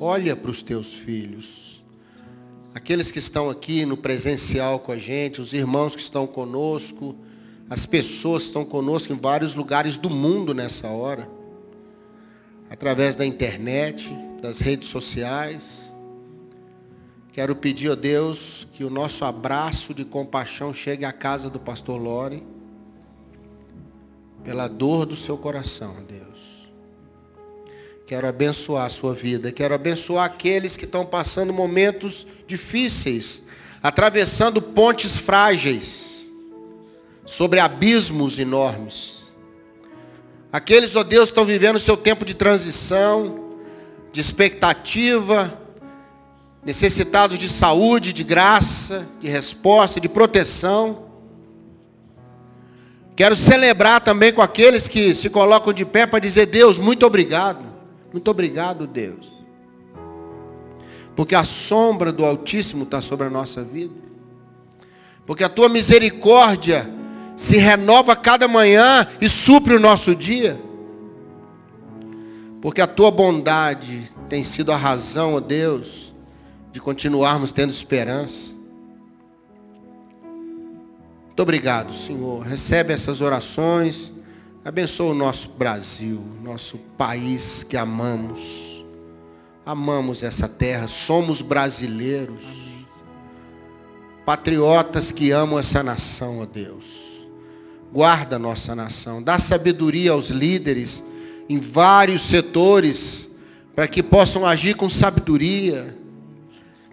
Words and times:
Olha 0.00 0.36
para 0.36 0.50
os 0.50 0.62
teus 0.62 0.92
filhos. 0.92 1.84
Aqueles 2.74 3.10
que 3.10 3.18
estão 3.18 3.50
aqui 3.50 3.84
no 3.84 3.96
presencial 3.96 4.78
com 4.78 4.92
a 4.92 4.96
gente, 4.96 5.40
os 5.40 5.52
irmãos 5.52 5.96
que 5.96 6.02
estão 6.02 6.26
conosco, 6.26 7.16
as 7.68 7.84
pessoas 7.84 8.44
que 8.44 8.48
estão 8.48 8.64
conosco 8.64 9.12
em 9.12 9.16
vários 9.16 9.54
lugares 9.54 9.96
do 9.96 10.08
mundo 10.08 10.54
nessa 10.54 10.88
hora. 10.88 11.28
Através 12.70 13.16
da 13.16 13.26
internet, 13.26 14.14
das 14.40 14.60
redes 14.60 14.88
sociais. 14.88 15.92
Quero 17.32 17.54
pedir 17.56 17.90
a 17.90 17.94
Deus 17.94 18.66
que 18.72 18.84
o 18.84 18.90
nosso 18.90 19.24
abraço 19.24 19.92
de 19.92 20.04
compaixão 20.04 20.72
chegue 20.72 21.04
à 21.04 21.12
casa 21.12 21.50
do 21.50 21.58
pastor 21.58 22.00
Lore. 22.00 22.46
Pela 24.44 24.68
dor 24.68 25.04
do 25.06 25.16
seu 25.16 25.36
coração, 25.36 25.96
Deus. 26.06 26.27
Quero 28.08 28.26
abençoar 28.26 28.86
a 28.86 28.88
sua 28.88 29.12
vida. 29.12 29.52
Quero 29.52 29.74
abençoar 29.74 30.24
aqueles 30.24 30.78
que 30.78 30.86
estão 30.86 31.04
passando 31.04 31.52
momentos 31.52 32.26
difíceis, 32.46 33.42
atravessando 33.82 34.62
pontes 34.62 35.18
frágeis, 35.18 36.26
sobre 37.26 37.60
abismos 37.60 38.38
enormes. 38.38 39.18
Aqueles, 40.50 40.96
ó 40.96 41.00
oh 41.00 41.04
Deus, 41.04 41.28
estão 41.28 41.44
vivendo 41.44 41.78
seu 41.78 41.98
tempo 41.98 42.24
de 42.24 42.32
transição, 42.32 43.58
de 44.10 44.22
expectativa, 44.22 45.60
necessitados 46.64 47.38
de 47.38 47.46
saúde, 47.46 48.14
de 48.14 48.24
graça, 48.24 49.06
de 49.20 49.28
resposta, 49.28 50.00
de 50.00 50.08
proteção. 50.08 51.10
Quero 53.14 53.36
celebrar 53.36 54.00
também 54.00 54.32
com 54.32 54.40
aqueles 54.40 54.88
que 54.88 55.14
se 55.14 55.28
colocam 55.28 55.74
de 55.74 55.84
pé 55.84 56.06
para 56.06 56.20
dizer, 56.20 56.46
Deus, 56.46 56.78
muito 56.78 57.04
obrigado. 57.04 57.67
Muito 58.18 58.32
obrigado, 58.32 58.84
Deus. 58.84 59.28
Porque 61.14 61.36
a 61.36 61.44
sombra 61.44 62.10
do 62.10 62.24
Altíssimo 62.24 62.82
está 62.82 63.00
sobre 63.00 63.28
a 63.28 63.30
nossa 63.30 63.62
vida. 63.62 63.94
Porque 65.24 65.44
a 65.44 65.48
tua 65.48 65.68
misericórdia 65.68 66.90
se 67.36 67.58
renova 67.58 68.16
cada 68.16 68.48
manhã 68.48 69.06
e 69.20 69.28
supre 69.28 69.74
o 69.74 69.78
nosso 69.78 70.16
dia. 70.16 70.60
Porque 72.60 72.80
a 72.80 72.88
tua 72.88 73.12
bondade 73.12 74.12
tem 74.28 74.42
sido 74.42 74.72
a 74.72 74.76
razão, 74.76 75.34
ó 75.34 75.40
Deus, 75.40 76.12
de 76.72 76.80
continuarmos 76.80 77.52
tendo 77.52 77.70
esperança. 77.70 78.52
Muito 81.26 81.40
obrigado, 81.40 81.94
Senhor. 81.94 82.42
Recebe 82.42 82.92
essas 82.92 83.20
orações. 83.20 84.12
Abençoa 84.64 85.12
o 85.12 85.14
nosso 85.14 85.48
Brasil, 85.50 86.20
nosso 86.42 86.78
país 86.98 87.62
que 87.62 87.76
amamos. 87.76 88.84
Amamos 89.64 90.22
essa 90.22 90.48
terra, 90.48 90.88
somos 90.88 91.40
brasileiros. 91.40 92.42
Patriotas 94.26 95.12
que 95.12 95.30
amam 95.30 95.58
essa 95.58 95.82
nação, 95.82 96.40
ó 96.40 96.44
Deus. 96.44 96.84
Guarda 97.92 98.38
nossa 98.38 98.74
nação, 98.74 99.22
dá 99.22 99.38
sabedoria 99.38 100.10
aos 100.10 100.28
líderes 100.28 101.02
em 101.48 101.58
vários 101.58 102.22
setores, 102.22 103.30
para 103.74 103.86
que 103.86 104.02
possam 104.02 104.44
agir 104.44 104.74
com 104.74 104.88
sabedoria, 104.88 105.96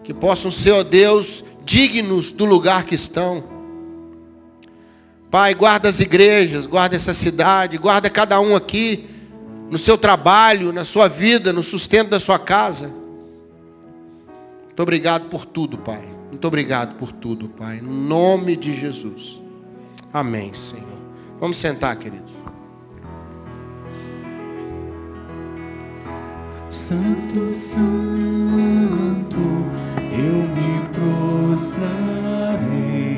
que 0.04 0.14
possam 0.14 0.52
ser, 0.52 0.72
ó 0.72 0.84
Deus, 0.84 1.44
dignos 1.66 2.32
do 2.32 2.46
lugar 2.46 2.86
que 2.86 2.96
estão. 2.96 3.55
Pai, 5.36 5.54
guarda 5.54 5.90
as 5.90 6.00
igrejas, 6.00 6.66
guarda 6.66 6.96
essa 6.96 7.14
cidade, 7.14 7.78
guarda 7.78 8.10
cada 8.10 8.40
um 8.40 8.56
aqui, 8.56 9.06
no 9.70 9.78
seu 9.78 9.98
trabalho, 9.98 10.72
na 10.72 10.86
sua 10.86 11.10
vida, 11.10 11.52
no 11.52 11.62
sustento 11.62 12.12
da 12.12 12.22
sua 12.22 12.40
casa. 12.40 12.90
Muito 14.64 14.82
obrigado 14.82 15.28
por 15.28 15.44
tudo, 15.44 15.78
Pai. 15.78 16.02
Muito 16.30 16.48
obrigado 16.48 16.96
por 16.96 17.12
tudo, 17.12 17.50
Pai. 17.50 17.80
Em 17.80 17.82
nome 17.82 18.56
de 18.56 18.74
Jesus. 18.74 19.42
Amém, 20.14 20.54
Senhor. 20.54 20.86
Vamos 21.38 21.58
sentar, 21.58 21.98
queridos. 21.98 22.32
Santo, 26.70 27.54
Santo, 27.54 27.82
eu 30.00 30.48
me 30.56 30.80
prostrarei 31.52 33.15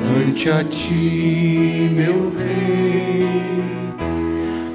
ante 0.00 0.48
a 0.50 0.64
ti, 0.64 1.90
meu 1.92 2.32
rei. 2.36 3.26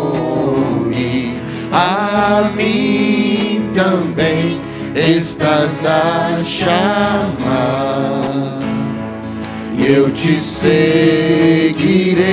a 2.41 2.49
mim 2.49 3.69
também 3.75 4.59
estás 4.95 5.85
a 5.85 6.33
chamar. 6.43 7.31
Eu 9.77 10.09
te 10.11 10.39
seguirei, 10.39 12.23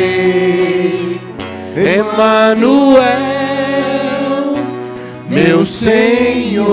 Emanuel, 1.76 3.04
meu 5.28 5.66
Senhor, 5.66 6.66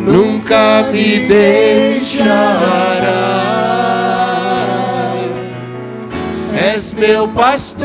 nunca 0.00 0.88
me 0.90 1.20
deixarás. 1.20 2.34
És 6.74 6.92
meu 6.92 7.28
pastor 7.28 7.84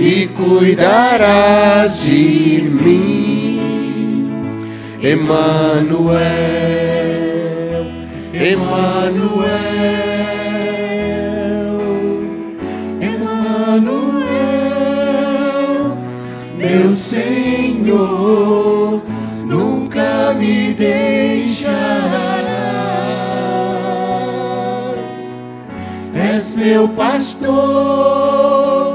e 0.00 0.28
cuidarás 0.28 2.02
de 2.04 2.62
mim, 2.62 4.30
Emanuel, 5.02 6.18
Emanuel, 8.32 9.48
Emanuel, 13.00 14.28
meu 16.56 16.92
Senhor, 16.92 17.82
nunca 19.44 20.32
me 20.38 20.74
deixarás, 20.74 21.88
és 26.14 26.54
meu 26.54 26.86
pastor 26.90 28.87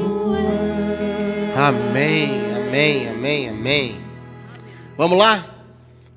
Amém, 1.55 2.41
amém, 2.55 3.09
amém, 3.09 3.49
amém. 3.49 3.95
Vamos 4.97 5.17
lá? 5.17 5.45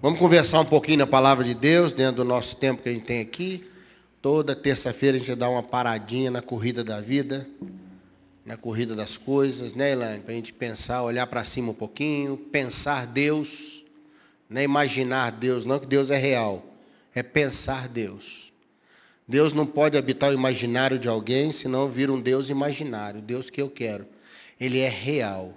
Vamos 0.02 0.18
conversar 0.18 0.60
um 0.60 0.64
pouquinho 0.64 0.98
na 0.98 1.06
palavra 1.06 1.44
de 1.44 1.54
Deus, 1.54 1.92
dentro 1.92 2.16
do 2.16 2.24
nosso 2.24 2.56
tempo 2.56 2.82
que 2.82 2.88
a 2.88 2.92
gente 2.92 3.04
tem 3.04 3.20
aqui. 3.20 3.67
Toda 4.30 4.54
terça-feira 4.54 5.16
a 5.16 5.18
gente 5.18 5.34
dá 5.34 5.48
uma 5.48 5.62
paradinha 5.62 6.30
na 6.30 6.42
corrida 6.42 6.84
da 6.84 7.00
vida, 7.00 7.48
na 8.44 8.58
corrida 8.58 8.94
das 8.94 9.16
coisas, 9.16 9.72
né, 9.72 9.92
Elaine? 9.92 10.22
Para 10.22 10.32
a 10.32 10.36
gente 10.36 10.52
pensar, 10.52 11.02
olhar 11.02 11.26
para 11.26 11.42
cima 11.44 11.70
um 11.70 11.74
pouquinho, 11.74 12.36
pensar 12.36 13.06
Deus, 13.06 13.82
né? 14.46 14.62
imaginar 14.62 15.32
Deus, 15.32 15.64
não 15.64 15.78
que 15.78 15.86
Deus 15.86 16.10
é 16.10 16.18
real. 16.18 16.62
é 17.14 17.22
pensar 17.22 17.88
Deus. 17.88 18.52
Deus 19.26 19.54
não 19.54 19.64
pode 19.64 19.96
habitar 19.96 20.28
o 20.28 20.34
imaginário 20.34 20.98
de 20.98 21.08
alguém, 21.08 21.50
senão 21.50 21.88
vira 21.88 22.12
um 22.12 22.20
Deus 22.20 22.50
imaginário, 22.50 23.22
Deus 23.22 23.48
que 23.48 23.62
eu 23.62 23.70
quero. 23.70 24.06
Ele 24.60 24.78
é 24.78 24.90
real. 24.90 25.54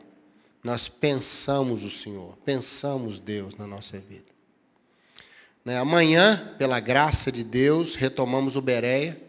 Nós 0.63 0.87
pensamos 0.87 1.83
o 1.83 1.89
Senhor, 1.89 2.37
pensamos 2.45 3.19
Deus 3.19 3.53
na 3.53 3.67
nossa 3.67 3.99
vida. 3.99 4.30
Né? 5.63 5.77
Amanhã, 5.77 6.53
pela 6.57 6.79
graça 6.79 7.31
de 7.31 7.43
Deus, 7.43 7.95
retomamos 7.95 8.55
o 8.55 8.61
Bereia. 8.61 9.19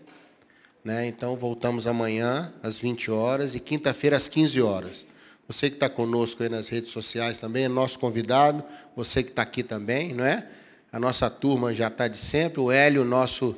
Né? 0.85 1.07
Então 1.07 1.37
voltamos 1.37 1.87
amanhã 1.87 2.53
às 2.63 2.79
20 2.79 3.11
horas 3.11 3.55
e 3.55 3.61
quinta-feira 3.61 4.17
às 4.17 4.29
15 4.29 4.61
horas. 4.63 5.07
Você 5.47 5.69
que 5.69 5.77
está 5.77 5.89
conosco 5.89 6.43
aí 6.43 6.49
nas 6.49 6.69
redes 6.69 6.91
sociais 6.91 7.39
também, 7.39 7.65
é 7.65 7.69
nosso 7.69 7.99
convidado, 7.99 8.65
você 8.97 9.23
que 9.23 9.31
está 9.31 9.43
aqui 9.43 9.63
também, 9.63 10.15
não 10.15 10.25
é? 10.25 10.47
A 10.91 10.99
nossa 10.99 11.29
turma 11.29 11.75
já 11.75 11.89
está 11.89 12.09
de 12.09 12.17
sempre, 12.17 12.61
o 12.61 12.71
Hélio, 12.71 13.05
nosso 13.05 13.57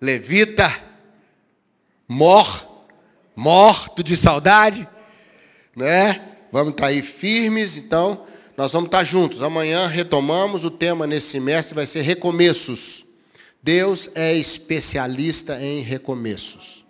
levita, 0.00 0.70
mor, 2.06 2.84
morto 3.34 4.02
de 4.02 4.16
saudade, 4.16 4.88
né? 5.74 6.20
Vamos 6.52 6.72
estar 6.72 6.84
tá 6.84 6.88
aí 6.88 7.02
firmes, 7.02 7.76
então 7.76 8.26
nós 8.56 8.72
vamos 8.72 8.88
estar 8.88 9.04
juntos. 9.04 9.42
Amanhã 9.42 9.86
retomamos 9.86 10.64
o 10.64 10.70
tema 10.70 11.06
nesse 11.06 11.28
semestre, 11.28 11.74
vai 11.74 11.86
ser 11.86 12.02
recomeços. 12.02 13.06
Deus 13.62 14.10
é 14.14 14.34
especialista 14.34 15.60
em 15.60 15.80
recomeços. 15.80 16.84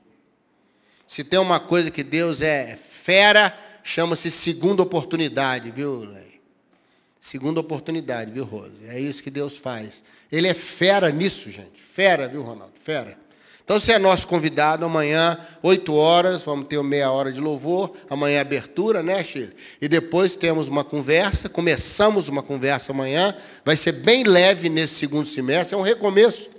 Se 1.06 1.22
tem 1.22 1.38
uma 1.38 1.60
coisa 1.60 1.90
que 1.90 2.02
Deus 2.02 2.40
é 2.40 2.76
fera, 2.76 3.56
chama-se 3.84 4.30
segunda 4.30 4.82
oportunidade, 4.82 5.70
viu, 5.70 6.04
Lei? 6.04 6.40
Segunda 7.20 7.60
oportunidade, 7.60 8.32
viu, 8.32 8.44
Rose? 8.44 8.72
É 8.88 8.98
isso 8.98 9.22
que 9.22 9.30
Deus 9.30 9.56
faz. 9.56 10.02
Ele 10.30 10.48
é 10.48 10.54
fera 10.54 11.10
nisso, 11.10 11.50
gente. 11.50 11.80
Fera, 11.94 12.26
viu, 12.26 12.42
Ronaldo? 12.42 12.72
Fera. 12.82 13.16
Então, 13.72 13.80
você 13.80 13.92
é 13.92 13.98
nosso 13.98 14.26
convidado 14.26 14.84
amanhã, 14.84 15.38
8 15.62 15.94
horas, 15.94 16.42
vamos 16.42 16.66
ter 16.66 16.82
meia 16.82 17.10
hora 17.10 17.32
de 17.32 17.40
louvor. 17.40 17.94
Amanhã 18.10 18.36
é 18.36 18.40
abertura, 18.40 19.02
né, 19.02 19.24
Chile? 19.24 19.56
E 19.80 19.88
depois 19.88 20.36
temos 20.36 20.68
uma 20.68 20.84
conversa. 20.84 21.48
Começamos 21.48 22.28
uma 22.28 22.42
conversa 22.42 22.92
amanhã. 22.92 23.34
Vai 23.64 23.74
ser 23.74 23.92
bem 23.92 24.24
leve 24.24 24.68
nesse 24.68 24.96
segundo 24.96 25.26
semestre. 25.26 25.74
É 25.74 25.78
um 25.78 25.80
recomeço. 25.80 26.50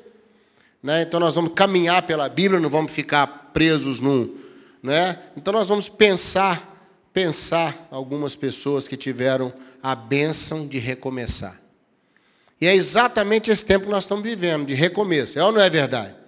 Né? 0.81 1.03
Então, 1.03 1.19
nós 1.19 1.35
vamos 1.35 1.51
caminhar 1.53 2.01
pela 2.01 2.27
Bíblia, 2.27 2.59
não 2.59 2.67
vamos 2.67 2.91
ficar 2.91 3.27
presos 3.53 3.99
num. 3.99 4.35
Né? 4.81 5.19
Então, 5.37 5.53
nós 5.53 5.67
vamos 5.67 5.89
pensar 5.89 6.71
pensar 7.13 7.87
algumas 7.91 8.35
pessoas 8.35 8.87
que 8.87 8.97
tiveram 8.97 9.53
a 9.83 9.93
bênção 9.93 10.65
de 10.65 10.79
recomeçar. 10.79 11.61
E 12.59 12.65
é 12.65 12.73
exatamente 12.73 13.51
esse 13.51 13.63
tempo 13.63 13.85
que 13.85 13.91
nós 13.91 14.05
estamos 14.05 14.23
vivendo, 14.23 14.65
de 14.65 14.73
recomeço. 14.73 15.37
É 15.37 15.43
ou 15.43 15.51
não 15.51 15.61
é 15.61 15.69
verdade? 15.69 16.22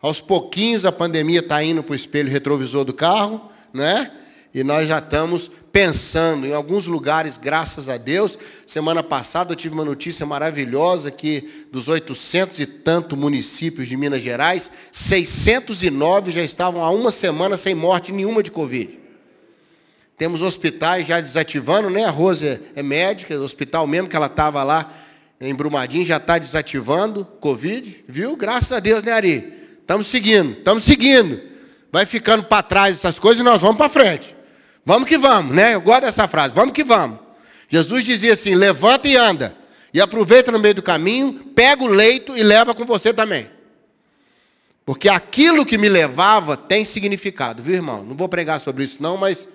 Aos 0.00 0.20
pouquinhos 0.20 0.86
a 0.86 0.92
pandemia 0.92 1.40
está 1.40 1.62
indo 1.62 1.82
para 1.82 1.92
o 1.92 1.96
espelho 1.96 2.30
retrovisor 2.30 2.84
do 2.84 2.94
carro, 2.94 3.50
né? 3.72 4.10
E 4.52 4.64
nós 4.64 4.88
já 4.88 4.98
estamos 4.98 5.50
pensando 5.70 6.46
em 6.46 6.52
alguns 6.52 6.86
lugares, 6.86 7.38
graças 7.38 7.88
a 7.88 7.96
Deus. 7.96 8.36
Semana 8.66 9.02
passada 9.02 9.52
eu 9.52 9.56
tive 9.56 9.74
uma 9.74 9.84
notícia 9.84 10.26
maravilhosa 10.26 11.10
que 11.10 11.66
dos 11.70 11.86
800 11.86 12.58
e 12.60 12.66
tanto 12.66 13.16
municípios 13.16 13.86
de 13.86 13.96
Minas 13.96 14.22
Gerais, 14.22 14.70
609 14.90 16.32
já 16.32 16.42
estavam 16.42 16.82
há 16.82 16.90
uma 16.90 17.10
semana 17.10 17.56
sem 17.56 17.74
morte 17.74 18.10
nenhuma 18.10 18.42
de 18.42 18.50
Covid. 18.50 18.98
Temos 20.16 20.42
hospitais 20.42 21.06
já 21.06 21.20
desativando, 21.20 21.88
né? 21.88 22.04
A 22.04 22.10
Rose 22.10 22.46
é, 22.46 22.60
é 22.74 22.82
médica, 22.82 23.38
o 23.38 23.42
hospital 23.42 23.86
mesmo 23.86 24.08
que 24.08 24.16
ela 24.16 24.26
estava 24.26 24.62
lá 24.62 24.92
em 25.40 25.54
Brumadinho 25.54 26.04
já 26.04 26.16
está 26.16 26.36
desativando 26.36 27.24
Covid, 27.24 28.04
viu? 28.08 28.36
Graças 28.36 28.72
a 28.72 28.80
Deus, 28.80 29.02
né, 29.02 29.12
Ari? 29.12 29.59
Estamos 29.90 30.06
seguindo, 30.06 30.52
estamos 30.52 30.84
seguindo. 30.84 31.40
Vai 31.90 32.06
ficando 32.06 32.44
para 32.44 32.62
trás 32.62 32.94
essas 32.94 33.18
coisas 33.18 33.40
e 33.40 33.42
nós 33.42 33.60
vamos 33.60 33.76
para 33.76 33.88
frente. 33.88 34.36
Vamos 34.86 35.08
que 35.08 35.18
vamos, 35.18 35.52
né? 35.52 35.74
Eu 35.74 35.80
gosto 35.80 36.02
dessa 36.02 36.28
frase, 36.28 36.54
vamos 36.54 36.72
que 36.72 36.84
vamos. 36.84 37.18
Jesus 37.68 38.04
dizia 38.04 38.34
assim: 38.34 38.54
levanta 38.54 39.08
e 39.08 39.16
anda. 39.16 39.56
E 39.92 40.00
aproveita 40.00 40.52
no 40.52 40.60
meio 40.60 40.76
do 40.76 40.82
caminho, 40.82 41.44
pega 41.56 41.82
o 41.82 41.88
leito 41.88 42.36
e 42.36 42.42
leva 42.44 42.72
com 42.72 42.84
você 42.84 43.12
também. 43.12 43.50
Porque 44.86 45.08
aquilo 45.08 45.66
que 45.66 45.76
me 45.76 45.88
levava 45.88 46.56
tem 46.56 46.84
significado, 46.84 47.60
viu, 47.60 47.74
irmão? 47.74 48.04
Não 48.04 48.16
vou 48.16 48.28
pregar 48.28 48.60
sobre 48.60 48.84
isso, 48.84 49.02
não, 49.02 49.16
mas 49.16 49.48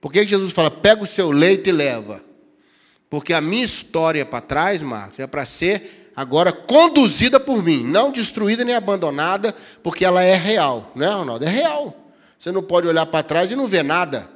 por 0.00 0.12
que 0.12 0.24
Jesus 0.24 0.52
fala, 0.52 0.70
pega 0.70 1.02
o 1.02 1.08
seu 1.08 1.32
leito 1.32 1.68
e 1.68 1.72
leva? 1.72 2.22
Porque 3.10 3.32
a 3.32 3.40
minha 3.40 3.64
história 3.64 4.24
para 4.24 4.40
trás, 4.40 4.80
Marcos, 4.80 5.18
é 5.18 5.26
para 5.26 5.44
ser 5.44 6.01
agora 6.14 6.52
conduzida 6.52 7.38
por 7.40 7.62
mim, 7.62 7.82
não 7.84 8.10
destruída 8.10 8.64
nem 8.64 8.74
abandonada, 8.74 9.54
porque 9.82 10.04
ela 10.04 10.22
é 10.22 10.34
real. 10.34 10.92
Não 10.94 11.06
é, 11.06 11.14
Ronaldo? 11.14 11.44
É 11.44 11.48
real. 11.48 11.96
Você 12.38 12.50
não 12.50 12.62
pode 12.62 12.86
olhar 12.86 13.06
para 13.06 13.22
trás 13.22 13.50
e 13.50 13.56
não 13.56 13.66
ver 13.66 13.84
nada. 13.84 14.28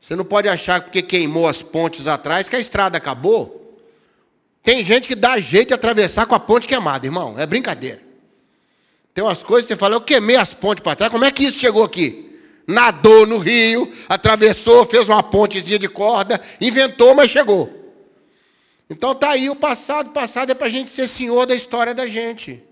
Você 0.00 0.16
não 0.16 0.24
pode 0.24 0.48
achar 0.48 0.80
que 0.80 0.86
porque 0.86 1.02
queimou 1.02 1.46
as 1.46 1.62
pontes 1.62 2.06
atrás 2.06 2.48
que 2.48 2.56
a 2.56 2.60
estrada 2.60 2.96
acabou. 2.96 3.78
Tem 4.62 4.84
gente 4.84 5.08
que 5.08 5.14
dá 5.14 5.38
jeito 5.38 5.68
de 5.68 5.74
atravessar 5.74 6.26
com 6.26 6.34
a 6.34 6.40
ponte 6.40 6.66
queimada, 6.66 7.06
irmão. 7.06 7.38
É 7.38 7.46
brincadeira. 7.46 8.00
Tem 9.12 9.22
umas 9.22 9.42
coisas 9.42 9.66
que 9.66 9.74
você 9.74 9.78
fala, 9.78 9.96
eu 9.96 10.00
queimei 10.00 10.36
as 10.36 10.54
pontes 10.54 10.82
para 10.82 10.96
trás, 10.96 11.12
como 11.12 11.24
é 11.24 11.30
que 11.30 11.44
isso 11.44 11.58
chegou 11.58 11.84
aqui? 11.84 12.30
nadou 12.70 13.26
no 13.26 13.38
rio, 13.38 13.90
atravessou, 14.08 14.86
fez 14.86 15.08
uma 15.08 15.22
pontezinha 15.22 15.78
de 15.78 15.88
corda, 15.88 16.40
inventou, 16.60 17.14
mas 17.14 17.30
chegou. 17.30 17.79
Então 18.90 19.12
está 19.12 19.30
aí 19.30 19.48
o 19.48 19.54
passado. 19.54 20.08
O 20.08 20.12
passado 20.12 20.50
é 20.50 20.54
para 20.54 20.66
a 20.66 20.70
gente 20.70 20.90
ser 20.90 21.06
senhor 21.06 21.46
da 21.46 21.54
história 21.54 21.94
da 21.94 22.08
gente. 22.08 22.62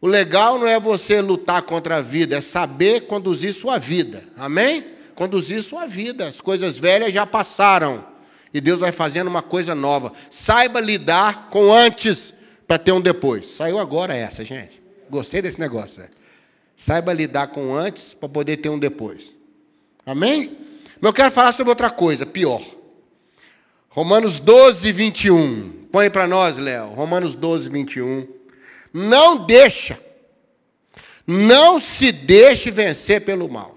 O 0.00 0.08
legal 0.08 0.58
não 0.58 0.66
é 0.66 0.80
você 0.80 1.20
lutar 1.20 1.62
contra 1.62 1.98
a 1.98 2.02
vida, 2.02 2.36
é 2.36 2.40
saber 2.40 3.02
conduzir 3.02 3.54
sua 3.54 3.78
vida. 3.78 4.24
Amém? 4.36 4.86
Conduzir 5.14 5.62
sua 5.62 5.86
vida. 5.86 6.26
As 6.26 6.40
coisas 6.40 6.78
velhas 6.78 7.12
já 7.12 7.24
passaram. 7.24 8.04
E 8.52 8.60
Deus 8.60 8.80
vai 8.80 8.90
fazendo 8.90 9.28
uma 9.28 9.42
coisa 9.42 9.74
nova. 9.74 10.12
Saiba 10.28 10.80
lidar 10.80 11.48
com 11.50 11.72
antes 11.72 12.34
para 12.66 12.78
ter 12.78 12.90
um 12.90 13.00
depois. 13.00 13.46
Saiu 13.46 13.78
agora 13.78 14.14
essa, 14.14 14.44
gente. 14.44 14.82
Gostei 15.08 15.40
desse 15.40 15.60
negócio. 15.60 16.00
Né? 16.00 16.08
Saiba 16.76 17.12
lidar 17.12 17.48
com 17.48 17.74
antes 17.74 18.14
para 18.14 18.28
poder 18.28 18.56
ter 18.56 18.70
um 18.70 18.78
depois. 18.78 19.32
Amém? 20.04 20.56
Mas 21.00 21.08
eu 21.10 21.12
quero 21.12 21.30
falar 21.30 21.52
sobre 21.52 21.70
outra 21.70 21.90
coisa, 21.90 22.26
pior. 22.26 22.62
Romanos 23.90 24.40
12, 24.40 24.92
21. 24.92 25.86
Põe 25.92 26.08
para 26.08 26.26
nós, 26.26 26.56
Léo. 26.56 26.88
Romanos 26.88 27.34
12, 27.34 27.68
21. 27.68 28.26
Não 28.92 29.44
deixa. 29.44 30.00
Não 31.26 31.78
se 31.78 32.10
deixe 32.10 32.70
vencer 32.70 33.20
pelo 33.24 33.48
mal. 33.48 33.76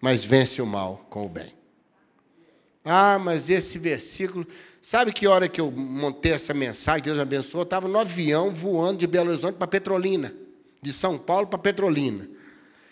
Mas 0.00 0.24
vence 0.24 0.60
o 0.60 0.66
mal 0.66 1.06
com 1.08 1.24
o 1.24 1.28
bem. 1.28 1.54
Ah, 2.84 3.18
mas 3.18 3.48
esse 3.48 3.78
versículo. 3.78 4.46
Sabe 4.82 5.12
que 5.12 5.26
hora 5.26 5.48
que 5.48 5.60
eu 5.60 5.70
montei 5.70 6.32
essa 6.32 6.52
mensagem, 6.52 7.04
Deus 7.04 7.18
abençoou? 7.18 7.62
Eu 7.62 7.64
estava 7.64 7.88
no 7.88 7.98
avião 7.98 8.52
voando 8.52 8.98
de 8.98 9.06
Belo 9.06 9.30
Horizonte 9.30 9.54
para 9.54 9.66
Petrolina 9.66 10.34
de 10.84 10.92
São 10.92 11.16
Paulo 11.16 11.46
para 11.46 11.58
Petrolina. 11.58 12.28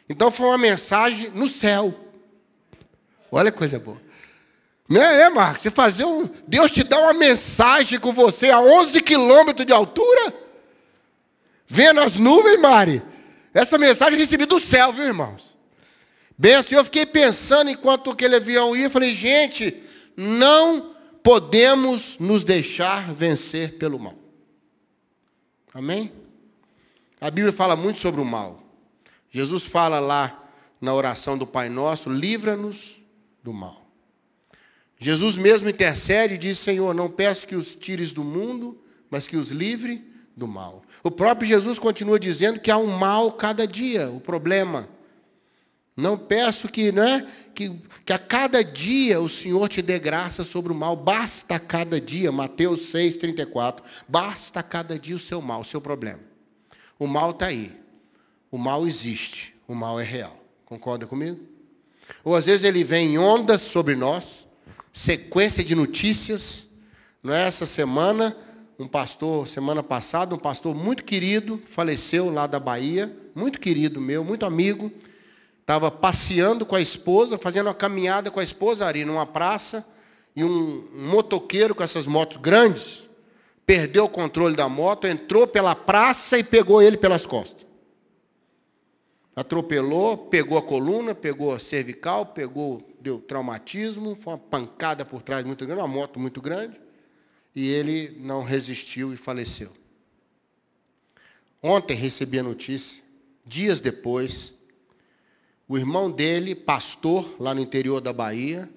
Então 0.09 0.31
foi 0.31 0.47
uma 0.47 0.57
mensagem 0.57 1.31
no 1.35 1.47
céu. 1.47 1.95
Olha 3.31 3.53
que 3.53 3.59
coisa 3.59 3.79
boa. 3.79 4.01
Né, 4.93 5.17
né 5.17 5.29
Marcos? 5.31 5.63
Você 5.63 5.71
fazer 5.71 6.05
um. 6.05 6.29
Deus 6.47 6.71
te 6.71 6.85
dá 6.85 6.99
uma 6.99 7.15
mensagem 7.15 7.99
com 7.99 8.13
você 8.13 8.51
a 8.51 8.61
11 8.61 9.01
quilômetros 9.01 9.65
de 9.65 9.73
altura? 9.73 10.35
Vendo 11.67 12.01
as 12.01 12.17
nuvens, 12.17 12.61
Mari. 12.61 13.03
Essa 13.55 13.79
mensagem 13.79 14.15
eu 14.15 14.21
recebi 14.21 14.45
do 14.45 14.61
céu, 14.61 14.93
viu, 14.93 15.07
irmãos? 15.07 15.57
Bem 16.37 16.57
assim, 16.57 16.75
eu 16.75 16.85
fiquei 16.85 17.07
pensando 17.07 17.71
enquanto 17.71 18.11
aquele 18.11 18.37
avião 18.37 18.77
ia, 18.77 18.91
falei, 18.91 19.15
gente, 19.15 19.83
não 20.15 20.95
podemos 21.23 22.19
nos 22.19 22.45
deixar 22.45 23.15
vencer 23.15 23.79
pelo 23.79 23.99
mal. 23.99 24.17
Amém? 25.73 26.13
A 27.19 27.31
Bíblia 27.31 27.53
fala 27.53 27.77
muito 27.77 27.99
sobre 27.99 28.21
o 28.21 28.27
mal. 28.27 28.63
Jesus 29.31 29.63
fala 29.63 30.01
lá 30.01 30.39
na 30.79 30.93
oração 30.93 31.39
do 31.39 31.47
Pai 31.47 31.71
Nosso: 31.71 32.11
livra-nos 32.11 33.01
do 33.43 33.55
mal. 33.55 33.82
Jesus 35.03 35.37
mesmo 35.37 35.69
intercede 35.69 36.35
e 36.35 36.39
diz: 36.39 36.59
Senhor, 36.59 36.95
não 36.95 37.11
peço 37.11 37.47
que 37.47 37.57
os 37.57 37.75
tires 37.75 38.13
do 38.13 38.23
mundo, 38.23 38.81
mas 39.11 39.27
que 39.27 39.37
os 39.37 39.49
livre 39.49 40.05
do 40.37 40.47
mal. 40.47 40.83
O 41.03 41.11
próprio 41.11 41.49
Jesus 41.49 41.79
continua 41.79 42.21
dizendo 42.21 42.61
que 42.61 42.71
há 42.71 42.79
um 42.79 42.87
mal 42.87 43.33
cada 43.33 43.67
dia, 43.67 44.09
o 44.11 44.21
problema. 44.21 44.89
Não 45.97 46.17
peço 46.17 46.69
que, 46.69 46.91
né, 46.91 47.27
que, 47.55 47.79
que 48.07 48.13
a 48.13 48.19
cada 48.19 48.65
dia 48.65 49.21
o 49.21 49.29
Senhor 49.29 49.69
te 49.69 49.83
dê 49.83 49.99
graça 49.99 50.45
sobre 50.45 50.73
o 50.73 50.75
mal. 50.75 50.97
Basta 50.97 51.57
a 51.57 51.61
cada 51.61 52.01
dia, 52.01 52.33
Mateus 52.33 52.87
6, 52.87 53.17
34. 53.19 53.85
Basta 54.09 54.61
a 54.61 54.63
cada 54.63 54.99
dia 54.99 55.17
o 55.17 55.19
seu 55.19 55.43
mal, 55.43 55.61
o 55.61 55.65
seu 55.65 55.81
problema. 55.81 56.21
O 56.99 57.07
mal 57.07 57.33
está 57.33 57.47
aí. 57.47 57.77
O 58.51 58.57
mal 58.57 58.87
existe. 58.87 59.55
O 59.67 59.75
mal 59.75 60.01
é 60.01 60.05
real. 60.05 60.43
Concorda 60.65 61.07
comigo? 61.07 61.41
Ou 62.25 62.35
às 62.35 62.47
vezes 62.47 62.65
ele 62.65 62.85
vem 62.85 63.15
em 63.15 63.19
ondas 63.19 63.61
sobre 63.61 63.95
nós, 63.95 64.42
sequência 64.93 65.65
de 65.65 65.75
notícias. 65.75 66.67
Não 67.23 67.33
é? 67.33 67.47
Essa 67.47 67.67
semana, 67.67 68.37
um 68.79 68.87
pastor, 68.87 69.49
semana 69.49 69.83
passada, 69.83 70.35
um 70.35 70.39
pastor 70.39 70.75
muito 70.75 71.05
querido, 71.05 71.63
faleceu 71.71 72.31
lá 72.31 72.47
da 72.47 72.61
Bahia, 72.61 73.15
muito 73.35 73.61
querido 73.61 74.01
meu, 74.01 74.25
muito 74.25 74.45
amigo. 74.45 74.93
Estava 75.61 75.91
passeando 75.91 76.67
com 76.67 76.77
a 76.77 76.81
esposa, 76.81 77.39
fazendo 77.39 77.69
uma 77.69 77.75
caminhada 77.75 78.31
com 78.31 78.41
a 78.41 78.45
esposa 78.45 78.87
ali 78.87 79.05
numa 79.05 79.27
praça, 79.27 79.85
e 80.35 80.45
um, 80.45 80.89
um 80.95 81.09
motoqueiro 81.09 81.75
com 81.75 81.83
essas 81.83 82.07
motos 82.07 82.39
grandes 82.39 83.03
perdeu 83.67 84.05
o 84.05 84.09
controle 84.09 84.57
da 84.57 84.69
moto, 84.69 85.07
entrou 85.07 85.47
pela 85.47 85.75
praça 85.75 86.39
e 86.39 86.45
pegou 86.45 86.83
ele 86.83 86.97
pelas 86.97 87.25
costas. 87.25 87.67
Atropelou, 89.35 90.17
pegou 90.17 90.59
a 90.59 90.63
coluna, 90.63 91.15
pegou 91.15 91.55
a 91.55 91.59
cervical, 91.59 92.27
pegou, 92.27 92.83
deu 93.03 93.19
traumatismo, 93.19 94.17
foi 94.17 94.35
uma 94.35 94.39
pancada 94.39 95.05
por 95.05 95.23
trás 95.23 95.45
muito 95.45 95.67
grande, 95.67 95.83
uma 95.83 95.89
moto 95.89 96.19
muito 96.19 96.41
grande, 96.41 96.81
e 97.55 97.69
ele 97.69 98.17
não 98.21 98.43
resistiu 98.43 99.13
e 99.13 99.17
faleceu. 99.17 99.73
Ontem 101.63 101.95
recebi 101.95 102.39
a 102.39 102.43
notícia, 102.43 103.03
dias 103.45 103.81
depois, 103.81 104.55
o 105.69 105.77
irmão 105.77 106.11
dele, 106.11 106.55
pastor, 106.55 107.37
lá 107.39 107.55
no 107.55 107.61
interior 107.61 108.01
da 108.01 108.13
Bahia, 108.13 108.69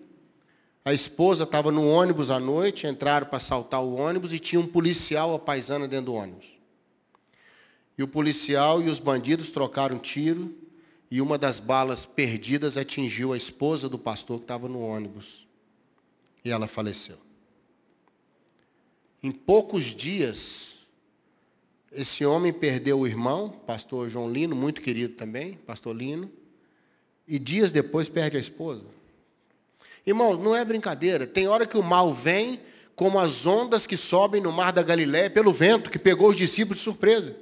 a 0.84 0.94
esposa 0.94 1.46
estava 1.46 1.72
no 1.72 1.88
ônibus 1.90 2.30
à 2.30 2.40
noite, 2.40 2.86
entraram 2.86 3.26
para 3.26 3.38
assaltar 3.38 3.84
o 3.84 3.96
ônibus 3.96 4.32
e 4.34 4.40
tinha 4.40 4.60
um 4.60 4.68
policial 4.68 5.34
a 5.34 5.40
paisana 5.40 5.88
dentro 5.88 6.08
do 6.08 6.14
ônibus. 6.14 6.46
E 7.98 8.04
o 8.04 8.08
policial 8.08 8.82
e 8.82 8.90
os 8.90 9.00
bandidos 9.00 9.50
trocaram 9.52 9.98
tiro 9.98 10.56
e 11.10 11.22
uma 11.22 11.38
das 11.38 11.60
balas 11.60 12.06
perdidas 12.06 12.78
atingiu 12.78 13.34
a 13.34 13.38
esposa 13.38 13.88
do 13.88 13.98
pastor 13.98 14.40
que 14.40 14.44
estava 14.44 14.68
no 14.68 14.82
ônibus. 14.82 15.48
E 16.44 16.52
ela 16.52 16.68
faleceu. 16.68 17.18
Em 19.22 19.32
poucos 19.32 19.86
dias, 19.86 20.76
esse 21.92 22.26
homem 22.26 22.54
perdeu 22.54 23.00
o 23.00 23.08
irmão, 23.08 23.50
pastor 23.50 24.10
João 24.10 24.30
Lino, 24.30 24.56
muito 24.56 24.82
querido 24.82 25.16
também, 25.16 25.54
pastor 25.66 25.96
Lino, 25.96 26.32
e 27.28 27.40
dias 27.40 27.72
depois 27.72 28.08
perde 28.08 28.38
a 28.38 28.40
esposa. 28.40 28.86
Irmãos, 30.06 30.38
não 30.38 30.56
é 30.56 30.64
brincadeira. 30.64 31.26
Tem 31.26 31.48
hora 31.48 31.66
que 31.66 31.78
o 31.78 31.84
mal 31.84 32.14
vem 32.14 32.60
como 32.96 33.20
as 33.20 33.46
ondas 33.46 33.86
que 33.88 33.98
sobem 33.98 34.42
no 34.42 34.52
mar 34.52 34.72
da 34.72 34.84
Galiléia 34.84 35.30
pelo 35.30 35.52
vento 35.52 35.90
que 35.90 35.98
pegou 35.98 36.30
os 36.30 36.36
discípulos 36.36 36.78
de 36.78 36.84
surpresa. 36.84 37.36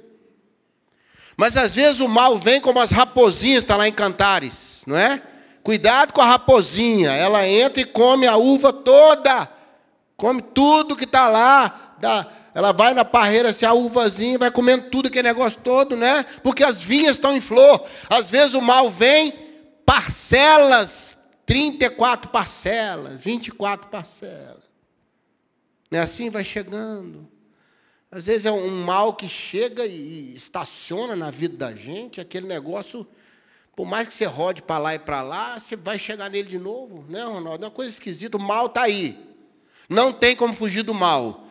Mas 1.36 1.56
às 1.56 1.74
vezes 1.74 2.00
o 2.00 2.08
mal 2.08 2.38
vem 2.38 2.60
como 2.60 2.80
as 2.80 2.90
raposinhas, 2.90 3.62
está 3.62 3.76
lá 3.76 3.88
em 3.88 3.92
Cantares, 3.92 4.82
não 4.86 4.96
é? 4.96 5.22
Cuidado 5.62 6.12
com 6.12 6.20
a 6.20 6.26
raposinha, 6.26 7.12
ela 7.12 7.46
entra 7.46 7.80
e 7.80 7.86
come 7.86 8.26
a 8.26 8.36
uva 8.36 8.72
toda, 8.72 9.50
come 10.16 10.42
tudo 10.42 10.96
que 10.96 11.04
está 11.04 11.28
lá, 11.28 11.96
ela 12.54 12.72
vai 12.72 12.94
na 12.94 13.04
parreira, 13.04 13.52
se 13.52 13.64
assim, 13.64 13.66
a 13.66 13.74
uvazinha, 13.74 14.38
vai 14.38 14.50
comendo 14.50 14.88
tudo 14.90 15.08
aquele 15.08 15.26
negócio 15.26 15.58
todo, 15.60 15.96
né? 15.96 16.24
Porque 16.42 16.62
as 16.62 16.82
vinhas 16.82 17.16
estão 17.16 17.34
em 17.34 17.40
flor. 17.40 17.84
Às 18.08 18.30
vezes 18.30 18.54
o 18.54 18.62
mal 18.62 18.90
vem, 18.90 19.32
parcelas, 19.84 21.18
34 21.46 22.30
parcelas, 22.30 23.18
24 23.20 23.88
parcelas. 23.88 24.62
Não 25.90 25.98
é 25.98 26.02
assim? 26.02 26.30
Vai 26.30 26.44
chegando. 26.44 27.28
Às 28.14 28.26
vezes 28.26 28.46
é 28.46 28.52
um 28.52 28.70
mal 28.84 29.14
que 29.14 29.28
chega 29.28 29.84
e 29.84 30.32
estaciona 30.36 31.16
na 31.16 31.32
vida 31.32 31.56
da 31.56 31.74
gente, 31.74 32.20
aquele 32.20 32.46
negócio, 32.46 33.04
por 33.74 33.84
mais 33.84 34.06
que 34.06 34.14
você 34.14 34.24
rode 34.24 34.62
para 34.62 34.78
lá 34.78 34.94
e 34.94 35.00
para 35.00 35.20
lá, 35.20 35.58
você 35.58 35.74
vai 35.74 35.98
chegar 35.98 36.30
nele 36.30 36.48
de 36.48 36.56
novo. 36.56 37.04
Né, 37.08 37.24
Ronaldo? 37.24 37.64
É 37.64 37.66
uma 37.66 37.74
coisa 37.74 37.90
esquisita. 37.90 38.36
O 38.36 38.40
mal 38.40 38.66
está 38.66 38.82
aí. 38.82 39.18
Não 39.88 40.12
tem 40.12 40.36
como 40.36 40.54
fugir 40.54 40.84
do 40.84 40.94
mal. 40.94 41.48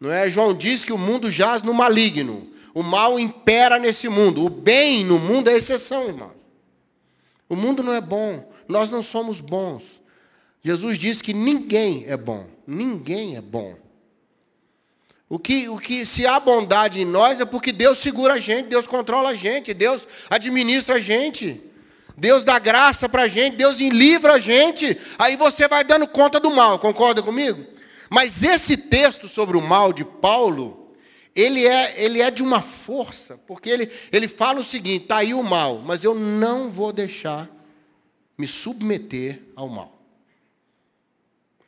Não 0.00 0.10
é? 0.10 0.28
João 0.28 0.52
diz 0.52 0.82
que 0.82 0.92
o 0.92 0.98
mundo 0.98 1.30
jaz 1.30 1.62
no 1.62 1.72
maligno. 1.72 2.50
O 2.74 2.82
mal 2.82 3.16
impera 3.16 3.78
nesse 3.78 4.08
mundo. 4.08 4.44
O 4.44 4.50
bem 4.50 5.04
no 5.04 5.20
mundo 5.20 5.48
é 5.48 5.56
exceção, 5.56 6.08
irmão. 6.08 6.32
O 7.48 7.54
mundo 7.54 7.84
não 7.84 7.94
é 7.94 8.00
bom. 8.00 8.50
Nós 8.66 8.90
não 8.90 9.00
somos 9.00 9.38
bons. 9.38 9.84
Jesus 10.60 10.98
disse 10.98 11.22
que 11.22 11.32
ninguém 11.32 12.04
é 12.08 12.16
bom. 12.16 12.48
Ninguém 12.66 13.36
é 13.36 13.40
bom. 13.40 13.76
O 15.30 15.38
que, 15.38 15.68
o 15.68 15.78
que 15.78 16.04
se 16.04 16.26
há 16.26 16.40
bondade 16.40 17.00
em 17.00 17.04
nós 17.04 17.40
é 17.40 17.44
porque 17.44 17.70
Deus 17.70 17.98
segura 17.98 18.34
a 18.34 18.40
gente, 18.40 18.66
Deus 18.66 18.88
controla 18.88 19.28
a 19.28 19.34
gente, 19.34 19.72
Deus 19.72 20.06
administra 20.28 20.96
a 20.96 21.00
gente. 21.00 21.62
Deus 22.16 22.44
dá 22.44 22.58
graça 22.58 23.08
para 23.08 23.22
a 23.22 23.28
gente, 23.28 23.56
Deus 23.56 23.78
livra 23.78 24.32
a 24.34 24.40
gente. 24.40 24.98
Aí 25.16 25.36
você 25.36 25.68
vai 25.68 25.84
dando 25.84 26.08
conta 26.08 26.40
do 26.40 26.50
mal, 26.50 26.80
concorda 26.80 27.22
comigo? 27.22 27.64
Mas 28.10 28.42
esse 28.42 28.76
texto 28.76 29.28
sobre 29.28 29.56
o 29.56 29.62
mal 29.62 29.92
de 29.92 30.04
Paulo, 30.04 30.92
ele 31.32 31.64
é, 31.64 31.94
ele 32.02 32.20
é 32.20 32.28
de 32.28 32.42
uma 32.42 32.60
força, 32.60 33.38
porque 33.46 33.70
ele, 33.70 33.88
ele 34.10 34.26
fala 34.26 34.58
o 34.58 34.64
seguinte: 34.64 35.04
está 35.04 35.18
aí 35.18 35.32
o 35.32 35.44
mal, 35.44 35.78
mas 35.78 36.02
eu 36.02 36.12
não 36.12 36.72
vou 36.72 36.92
deixar 36.92 37.48
me 38.36 38.48
submeter 38.48 39.40
ao 39.54 39.68
mal. 39.68 39.96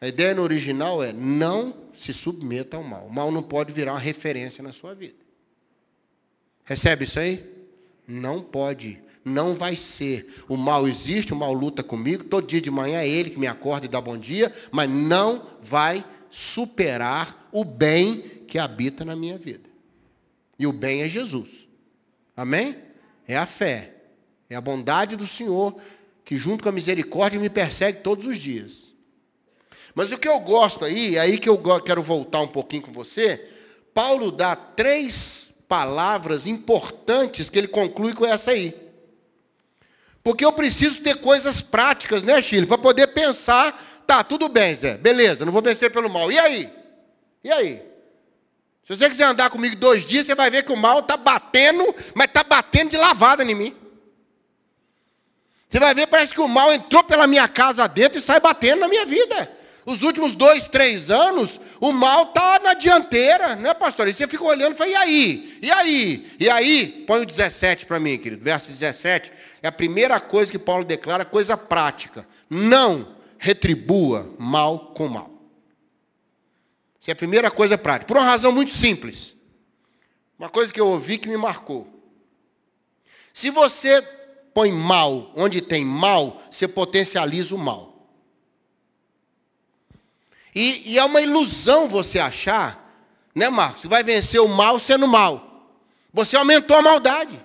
A 0.01 0.09
ideia 0.09 0.35
no 0.35 0.43
original 0.43 1.01
é 1.01 1.13
não 1.13 1.82
se 1.95 2.13
submeta 2.13 2.77
ao 2.77 2.83
mal. 2.83 3.07
O 3.07 3.13
mal 3.13 3.31
não 3.31 3.43
pode 3.43 3.73
virar 3.73 3.93
uma 3.93 4.01
referência 4.01 4.63
na 4.63 4.73
sua 4.73 4.95
vida. 4.95 5.17
Recebe 6.65 7.05
isso 7.05 7.19
aí? 7.19 7.45
Não 8.07 8.43
pode. 8.43 8.99
Não 9.25 9.55
vai 9.55 9.77
ser. 9.77 10.43
O 10.49 10.57
mal 10.57 10.89
existe, 10.89 11.33
o 11.33 11.37
mal 11.37 11.53
luta 11.53 11.83
comigo. 11.83 12.25
Todo 12.25 12.47
dia 12.47 12.61
de 12.61 12.71
manhã 12.71 13.01
é 13.01 13.09
ele 13.09 13.31
que 13.31 13.39
me 13.39 13.47
acorda 13.47 13.87
e 13.87 13.89
dá 13.89 14.01
bom 14.01 14.17
dia, 14.17 14.53
mas 14.71 14.89
não 14.89 15.47
vai 15.63 16.05
superar 16.31 17.49
o 17.53 17.65
bem 17.65 18.21
que 18.47 18.59
habita 18.59 19.05
na 19.05 19.15
minha 19.15 19.39
vida. 19.39 19.69
E 20.59 20.67
o 20.67 20.73
bem 20.73 21.03
é 21.03 21.09
Jesus. 21.09 21.69
Amém? 22.37 22.77
É 23.27 23.37
a 23.37 23.47
fé. 23.47 23.95
É 24.49 24.55
a 24.55 24.61
bondade 24.61 25.17
do 25.17 25.27
Senhor 25.27 25.77
que, 26.25 26.37
junto 26.37 26.63
com 26.63 26.69
a 26.69 26.73
misericórdia, 26.73 27.41
me 27.41 27.51
persegue 27.51 28.01
todos 28.01 28.27
os 28.27 28.39
dias. 28.39 28.92
Mas 29.95 30.11
o 30.11 30.19
que 30.19 30.29
eu 30.29 30.41
gosto 30.41 30.85
aí, 30.85 31.17
é 31.17 31.21
aí 31.21 31.39
que 31.39 31.49
eu 31.49 31.61
quero 31.81 32.03
voltar 32.03 32.41
um 32.41 32.49
pouquinho 32.49 32.83
com 32.83 32.93
você, 32.93 33.49
Paulo 33.95 34.31
dá 34.33 34.57
três 34.57 35.53
palavras 35.69 36.47
importantes 36.47 37.51
que 37.51 37.59
ele 37.59 37.69
conclui 37.69 38.15
com 38.15 38.27
essa 38.27 38.53
aí. 38.53 38.75
Porque 40.23 40.45
eu 40.45 40.53
preciso 40.53 41.01
ter 41.01 41.17
coisas 41.17 41.61
práticas, 41.61 42.23
né, 42.23 42.41
Chile? 42.41 42.67
Para 42.67 42.79
poder 42.79 43.09
pensar, 43.09 44.03
tá, 44.07 44.23
tudo 44.23 44.49
bem, 44.49 44.75
Zé, 44.75 44.97
beleza, 44.97 45.45
não 45.45 45.53
vou 45.53 45.63
vencer 45.63 45.91
pelo 45.91 46.09
mal. 46.09 46.31
E 46.31 46.39
aí? 46.39 46.73
E 47.43 47.51
aí? 47.51 47.83
Se 48.87 48.97
você 48.97 49.09
quiser 49.09 49.25
andar 49.25 49.51
comigo 49.51 49.77
dois 49.77 50.05
dias, 50.05 50.27
você 50.27 50.35
vai 50.35 50.51
ver 50.51 50.65
que 50.65 50.73
o 50.73 50.77
mal 50.77 51.01
está 51.01 51.17
batendo, 51.17 51.95
mas 52.15 52.27
está 52.27 52.45
batendo 52.45 52.91
de 52.91 52.97
lavada 52.97 53.43
em 53.43 53.55
mim. 53.55 53.77
Você 55.71 55.81
vai 55.81 55.95
ver, 55.95 56.07
parece 56.07 56.35
que 56.35 56.41
o 56.41 56.49
mal 56.49 56.73
entrou 56.73 57.03
pela 57.03 57.27
minha 57.27 57.49
casa 57.49 57.87
dentro 57.87 58.19
e 58.19 58.23
sai 58.23 58.41
batendo 58.41 58.81
na 58.81 58.89
minha 58.89 59.07
vida. 59.07 59.51
Os 59.85 60.03
últimos 60.03 60.35
dois, 60.35 60.69
três 60.69 61.11
anos, 61.11 61.61
o 61.81 61.93
mal 61.93 62.25
está 62.25 62.61
na 62.61 62.75
dianteira, 62.75 63.57
né, 63.57 63.75
pastor? 63.75 64.07
E 64.07 64.15
você 64.15 64.29
fica 64.29 64.45
olhando 64.45 64.75
e 64.75 64.77
fala, 64.77 64.91
e 64.91 64.95
aí? 64.95 65.59
E 65.61 65.71
aí? 65.71 66.37
E 66.39 66.49
aí? 66.49 67.05
Põe 67.07 67.23
o 67.23 67.27
17 67.27 67.87
para 67.87 67.99
mim, 67.99 68.17
querido. 68.17 68.45
Verso 68.45 68.71
17. 68.71 69.33
É 69.61 69.69
a 69.69 69.73
primeira 69.73 70.21
coisa 70.21 70.53
que 70.53 70.59
Paulo 70.59 70.85
declara, 70.85 71.25
coisa 71.25 71.57
prática. 71.57 72.27
Não 72.49 73.17
retribua 73.39 74.33
mal 74.39 74.93
com 74.95 75.09
mal. 75.09 75.31
Essa 77.01 77.11
é 77.11 77.13
a 77.13 77.17
primeira 77.17 77.51
coisa 77.51 77.77
prática. 77.77 78.07
Por 78.07 78.17
uma 78.17 78.27
razão 78.27 78.53
muito 78.53 78.71
simples. 78.71 79.37
Uma 80.39 80.49
coisa 80.49 80.73
que 80.73 80.81
eu 80.81 80.87
ouvi 80.87 81.19
que 81.19 81.29
me 81.29 81.37
marcou. 81.37 81.89
Se 83.35 83.51
você 83.51 84.01
põe 84.55 84.71
mal 84.71 85.33
onde 85.35 85.61
tem 85.61 85.85
mal, 85.85 86.41
você 86.49 86.69
potencializa 86.69 87.55
o 87.55 87.59
mal. 87.59 87.92
E, 90.55 90.93
e, 90.93 90.99
é 90.99 91.05
uma 91.05 91.21
ilusão 91.21 91.89
você 91.89 92.19
achar, 92.19 92.79
né, 93.35 93.49
Marcos? 93.49 93.83
Você 93.83 93.89
vai 93.89 94.03
vencer 94.03 94.41
o 94.41 94.49
mal 94.49 94.79
sendo 94.79 95.09
mal. 95.09 95.71
Você 96.13 96.37
aumentou 96.37 96.77
a 96.77 96.83
maldade. 96.83 97.41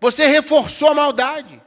Você 0.00 0.26
reforçou 0.26 0.90
a 0.90 0.94
maldade. 0.94 1.62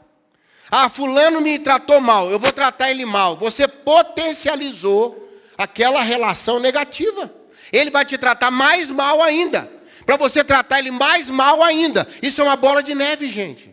Ah, 0.69 0.89
fulano 0.89 1.41
me 1.41 1.57
tratou 1.57 1.99
mal, 1.99 2.29
eu 2.29 2.37
vou 2.37 2.51
tratar 2.51 2.91
ele 2.91 3.05
mal. 3.05 3.35
Você 3.37 3.67
potencializou 3.67 5.27
aquela 5.57 6.01
relação 6.01 6.59
negativa. 6.59 7.33
Ele 7.71 7.89
vai 7.89 8.05
te 8.05 8.17
tratar 8.17 8.51
mais 8.51 8.89
mal 8.89 9.21
ainda. 9.21 9.71
Para 10.05 10.17
você 10.17 10.43
tratar 10.43 10.79
ele 10.79 10.91
mais 10.91 11.29
mal 11.29 11.63
ainda. 11.63 12.07
Isso 12.21 12.41
é 12.41 12.43
uma 12.43 12.55
bola 12.55 12.83
de 12.83 12.93
neve, 12.93 13.27
gente. 13.27 13.68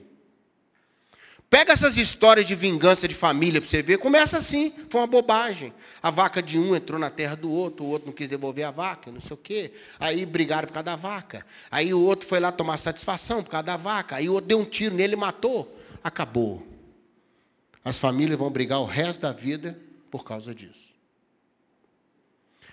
Pega 1.48 1.72
essas 1.72 1.96
histórias 1.96 2.46
de 2.46 2.54
vingança 2.54 3.06
de 3.06 3.14
família 3.14 3.60
para 3.60 3.70
você 3.70 3.82
ver. 3.82 3.98
Começa 3.98 4.36
assim, 4.36 4.72
foi 4.90 5.00
uma 5.00 5.06
bobagem. 5.06 5.72
A 6.02 6.10
vaca 6.10 6.42
de 6.42 6.58
um 6.58 6.74
entrou 6.74 6.98
na 6.98 7.08
terra 7.08 7.36
do 7.36 7.50
outro, 7.50 7.84
o 7.84 7.88
outro 7.88 8.08
não 8.08 8.12
quis 8.12 8.28
devolver 8.28 8.64
a 8.64 8.72
vaca, 8.72 9.12
não 9.12 9.20
sei 9.20 9.34
o 9.34 9.36
quê. 9.36 9.72
Aí 9.98 10.26
brigaram 10.26 10.66
por 10.66 10.74
causa 10.74 10.84
da 10.84 10.96
vaca. 10.96 11.46
Aí 11.70 11.94
o 11.94 12.00
outro 12.00 12.28
foi 12.28 12.40
lá 12.40 12.50
tomar 12.50 12.78
satisfação 12.78 13.44
por 13.44 13.50
causa 13.50 13.64
da 13.64 13.76
vaca. 13.76 14.16
Aí 14.16 14.28
o 14.28 14.32
outro 14.32 14.48
deu 14.48 14.58
um 14.58 14.64
tiro 14.64 14.94
nele 14.94 15.14
e 15.14 15.16
matou. 15.16 15.72
Acabou. 16.02 16.66
As 17.84 17.96
famílias 17.96 18.38
vão 18.38 18.50
brigar 18.50 18.80
o 18.80 18.84
resto 18.84 19.20
da 19.20 19.32
vida 19.32 19.78
por 20.10 20.24
causa 20.24 20.52
disso. 20.52 20.86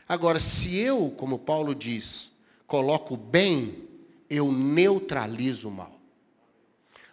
Agora, 0.09 0.39
se 0.39 0.75
eu, 0.75 1.11
como 1.11 1.37
Paulo 1.37 1.75
diz, 1.75 2.31
coloco 2.65 3.15
bem, 3.15 3.87
eu 4.29 4.51
neutralizo 4.51 5.69
o 5.69 5.71
mal. 5.71 6.02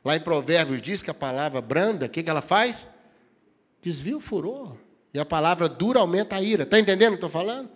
Lá 0.04 0.16
em 0.16 0.20
Provérbios 0.20 0.80
diz 0.80 1.02
que 1.02 1.10
a 1.10 1.14
palavra 1.14 1.60
branda, 1.60 2.06
o 2.06 2.08
que, 2.08 2.22
que 2.22 2.30
ela 2.30 2.40
faz? 2.40 2.86
Desvia 3.82 4.16
o 4.16 4.20
furor. 4.20 4.76
E 5.12 5.18
a 5.18 5.24
palavra 5.24 5.68
dura 5.68 6.00
aumenta 6.00 6.36
a 6.36 6.42
ira. 6.42 6.62
Está 6.62 6.78
entendendo 6.78 7.14
o 7.14 7.18
que 7.18 7.24
estou 7.24 7.30
falando? 7.30 7.68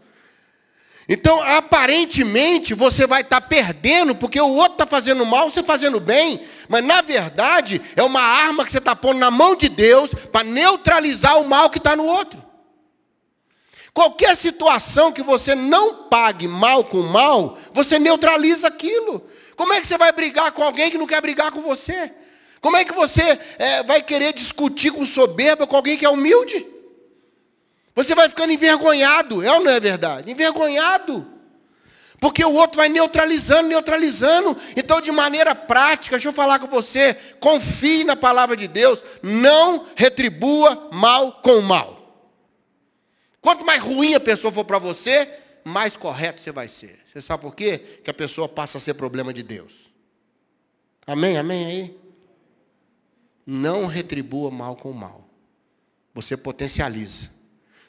Então, 1.06 1.42
aparentemente, 1.42 2.72
você 2.72 3.06
vai 3.06 3.20
estar 3.20 3.40
tá 3.40 3.46
perdendo, 3.46 4.14
porque 4.14 4.40
o 4.40 4.54
outro 4.54 4.72
está 4.72 4.86
fazendo 4.86 5.26
mal, 5.26 5.50
você 5.50 5.62
fazendo 5.62 6.00
bem, 6.00 6.42
mas 6.66 6.82
na 6.82 7.02
verdade 7.02 7.80
é 7.94 8.02
uma 8.02 8.22
arma 8.22 8.64
que 8.64 8.70
você 8.70 8.78
está 8.78 8.96
pondo 8.96 9.18
na 9.18 9.30
mão 9.30 9.54
de 9.54 9.68
Deus 9.68 10.14
para 10.32 10.42
neutralizar 10.44 11.38
o 11.38 11.46
mal 11.46 11.68
que 11.68 11.76
está 11.76 11.94
no 11.94 12.06
outro. 12.06 12.42
Qualquer 13.92 14.34
situação 14.34 15.12
que 15.12 15.22
você 15.22 15.54
não 15.54 16.08
pague 16.08 16.48
mal 16.48 16.84
com 16.84 17.02
mal, 17.02 17.58
você 17.72 17.98
neutraliza 17.98 18.66
aquilo. 18.66 19.28
Como 19.56 19.72
é 19.72 19.80
que 19.80 19.86
você 19.86 19.98
vai 19.98 20.12
brigar 20.12 20.52
com 20.52 20.62
alguém 20.62 20.90
que 20.90 20.98
não 20.98 21.06
quer 21.06 21.20
brigar 21.20 21.50
com 21.52 21.62
você? 21.62 22.12
Como 22.60 22.76
é 22.76 22.84
que 22.84 22.92
você 22.92 23.38
é, 23.58 23.82
vai 23.82 24.02
querer 24.02 24.32
discutir 24.32 24.90
com 24.90 25.04
soberba 25.04 25.66
com 25.66 25.76
alguém 25.76 25.98
que 25.98 26.04
é 26.04 26.08
humilde? 26.08 26.66
Você 27.94 28.14
vai 28.14 28.28
ficando 28.28 28.52
envergonhado, 28.52 29.42
é 29.42 29.52
ou 29.52 29.60
não 29.60 29.70
é 29.70 29.78
verdade? 29.78 30.30
Envergonhado. 30.30 31.34
Porque 32.18 32.44
o 32.44 32.54
outro 32.54 32.78
vai 32.78 32.88
neutralizando, 32.88 33.68
neutralizando. 33.68 34.56
Então, 34.76 35.00
de 35.00 35.12
maneira 35.12 35.54
prática, 35.54 36.16
deixa 36.16 36.28
eu 36.28 36.32
falar 36.32 36.58
com 36.58 36.66
você, 36.66 37.14
confie 37.38 38.02
na 38.02 38.16
palavra 38.16 38.56
de 38.56 38.66
Deus, 38.66 39.04
não 39.22 39.86
retribua 39.94 40.88
mal 40.90 41.32
com 41.42 41.60
mal. 41.60 42.24
Quanto 43.42 43.62
mais 43.62 43.82
ruim 43.82 44.14
a 44.14 44.20
pessoa 44.20 44.50
for 44.50 44.64
para 44.64 44.78
você, 44.78 45.28
mais 45.64 45.96
correto 45.96 46.40
você 46.40 46.52
vai 46.52 46.68
ser. 46.68 47.00
Você 47.06 47.22
sabe 47.22 47.42
por 47.42 47.54
quê? 47.54 47.78
Que 47.78 48.10
a 48.10 48.14
pessoa 48.14 48.48
passa 48.48 48.78
a 48.78 48.80
ser 48.80 48.94
problema 48.94 49.32
de 49.32 49.42
Deus. 49.42 49.90
Amém? 51.06 51.38
Amém 51.38 51.66
aí? 51.66 51.98
Não 53.46 53.86
retribua 53.86 54.50
mal 54.50 54.76
com 54.76 54.92
mal. 54.92 55.28
Você 56.14 56.36
potencializa. 56.36 57.30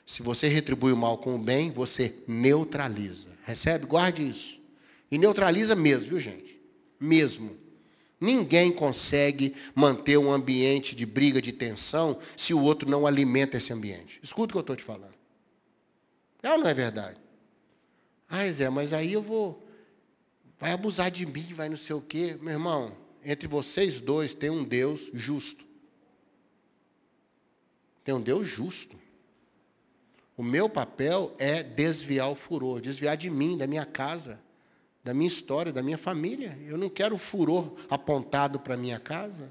Se 0.05 0.21
você 0.21 0.47
retribui 0.47 0.91
o 0.91 0.97
mal 0.97 1.17
com 1.17 1.35
o 1.35 1.39
bem, 1.39 1.71
você 1.71 2.15
neutraliza. 2.27 3.29
Recebe? 3.43 3.85
Guarde 3.85 4.27
isso. 4.27 4.59
E 5.11 5.17
neutraliza 5.17 5.75
mesmo, 5.75 6.09
viu, 6.09 6.19
gente? 6.19 6.61
Mesmo. 6.99 7.57
Ninguém 8.19 8.71
consegue 8.71 9.55
manter 9.73 10.17
um 10.17 10.31
ambiente 10.31 10.95
de 10.95 11.05
briga, 11.05 11.41
de 11.41 11.51
tensão, 11.51 12.17
se 12.35 12.53
o 12.53 12.61
outro 12.61 12.89
não 12.89 13.05
alimenta 13.05 13.57
esse 13.57 13.73
ambiente. 13.73 14.19
Escuta 14.23 14.51
o 14.51 14.53
que 14.53 14.57
eu 14.57 14.61
estou 14.61 14.75
te 14.75 14.83
falando. 14.83 15.13
É 16.41 16.51
ou 16.51 16.57
não 16.57 16.69
é 16.69 16.73
verdade? 16.73 17.24
Ah, 18.29 18.47
Zé, 18.49 18.69
mas 18.69 18.93
aí 18.93 19.13
eu 19.13 19.21
vou. 19.21 19.65
Vai 20.59 20.71
abusar 20.71 21.11
de 21.11 21.25
mim, 21.25 21.53
vai 21.53 21.69
não 21.69 21.77
sei 21.77 21.95
o 21.95 22.01
quê. 22.01 22.37
Meu 22.41 22.53
irmão, 22.53 22.95
entre 23.23 23.47
vocês 23.47 23.99
dois 23.99 24.33
tem 24.33 24.49
um 24.49 24.63
Deus 24.63 25.09
justo. 25.13 25.65
Tem 28.03 28.13
um 28.13 28.21
Deus 28.21 28.47
justo. 28.47 28.97
O 30.37 30.43
meu 30.43 30.69
papel 30.69 31.33
é 31.37 31.63
desviar 31.63 32.29
o 32.29 32.35
furor, 32.35 32.81
desviar 32.81 33.15
de 33.15 33.29
mim, 33.29 33.57
da 33.57 33.65
minha 33.65 33.85
casa, 33.85 34.39
da 35.03 35.13
minha 35.13 35.27
história, 35.27 35.71
da 35.71 35.81
minha 35.81 35.97
família. 35.97 36.57
Eu 36.67 36.77
não 36.77 36.89
quero 36.89 37.17
furor 37.17 37.73
apontado 37.89 38.59
para 38.59 38.73
a 38.73 38.77
minha 38.77 38.99
casa. 38.99 39.49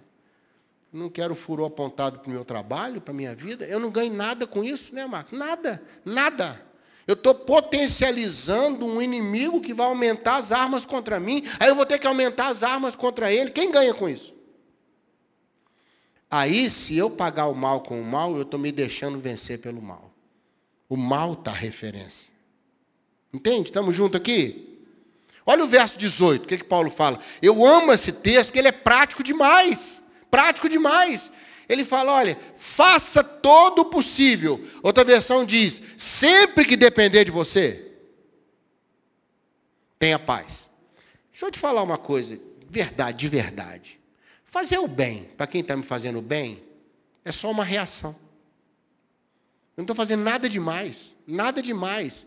Não 0.93 1.11
quero 1.11 1.35
furor 1.35 1.67
apontado 1.67 2.21
para 2.21 2.29
o 2.29 2.33
meu 2.33 2.45
trabalho, 2.45 3.01
para 3.01 3.13
a 3.13 3.17
minha 3.17 3.35
vida. 3.35 3.67
Eu 3.67 3.81
não 3.81 3.91
ganho 3.91 4.13
nada 4.15 4.47
com 4.47 4.63
isso, 4.63 4.95
né, 4.95 5.05
Marcos? 5.07 5.37
Nada, 5.37 5.83
nada. 6.05 6.65
Eu 7.07 7.15
estou 7.15 7.35
potencializando 7.35 8.87
um 8.87 9.01
inimigo 9.01 9.61
que 9.61 9.75
vai 9.75 9.87
aumentar 9.87 10.37
as 10.37 10.53
armas 10.53 10.87
contra 10.87 11.21
mim. 11.21 11.45
Aí 11.61 11.69
eu 11.69 11.75
vou 11.75 11.85
ter 11.85 11.99
que 11.99 12.07
aumentar 12.07 12.49
as 12.49 12.63
armas 12.63 12.97
contra 12.97 13.33
ele. 13.33 13.51
Quem 13.51 13.71
ganha 13.71 13.93
com 13.93 14.09
isso? 14.09 14.35
Aí, 16.31 16.69
se 16.71 16.97
eu 16.97 17.11
pagar 17.11 17.47
o 17.47 17.55
mal 17.55 17.83
com 17.83 18.01
o 18.01 18.05
mal, 18.05 18.35
eu 18.35 18.43
estou 18.43 18.59
me 18.59 18.73
deixando 18.73 19.21
vencer 19.21 19.59
pelo 19.59 19.81
mal. 19.81 20.11
O 20.89 20.97
mal 20.97 21.35
está 21.35 21.53
referência. 21.53 22.29
Entende? 23.33 23.69
Estamos 23.69 23.95
juntos 23.95 24.21
aqui? 24.21 24.81
Olha 25.47 25.65
o 25.65 25.69
verso 25.69 25.99
18, 25.99 26.45
o 26.45 26.47
que, 26.47 26.57
que 26.57 26.65
Paulo 26.65 26.91
fala? 26.91 27.21
Eu 27.43 27.65
amo 27.67 27.93
esse 27.93 28.11
texto, 28.11 28.47
porque 28.47 28.59
ele 28.59 28.69
é 28.69 28.73
prático 28.73 29.23
demais. 29.23 30.03
Prático 30.31 30.69
demais. 30.69 31.31
Ele 31.69 31.85
fala: 31.85 32.13
olha, 32.13 32.39
faça 32.57 33.23
todo 33.23 33.81
o 33.81 33.85
possível. 33.87 34.61
Outra 34.83 35.05
versão 35.05 35.45
diz: 35.45 35.81
sempre 35.97 36.65
que 36.65 36.77
depender 36.77 37.25
de 37.25 37.31
você, 37.31 37.93
tenha 39.99 40.19
paz. 40.19 40.69
Deixa 41.31 41.47
eu 41.47 41.51
te 41.51 41.59
falar 41.59 41.83
uma 41.83 41.99
coisa, 41.99 42.39
verdade, 42.69 43.19
de 43.19 43.29
verdade. 43.29 44.01
Fazer 44.45 44.79
o 44.79 44.87
bem, 44.87 45.31
para 45.37 45.47
quem 45.47 45.61
está 45.61 45.77
me 45.77 45.83
fazendo 45.83 46.23
bem, 46.23 46.63
é 47.25 47.33
só 47.33 47.51
uma 47.51 47.65
reação. 47.65 48.15
Eu 49.77 49.83
não 49.83 49.85
estou 49.85 49.97
fazendo 49.97 50.23
nada 50.23 50.49
demais. 50.49 51.15
Nada 51.27 51.61
demais. 51.61 52.27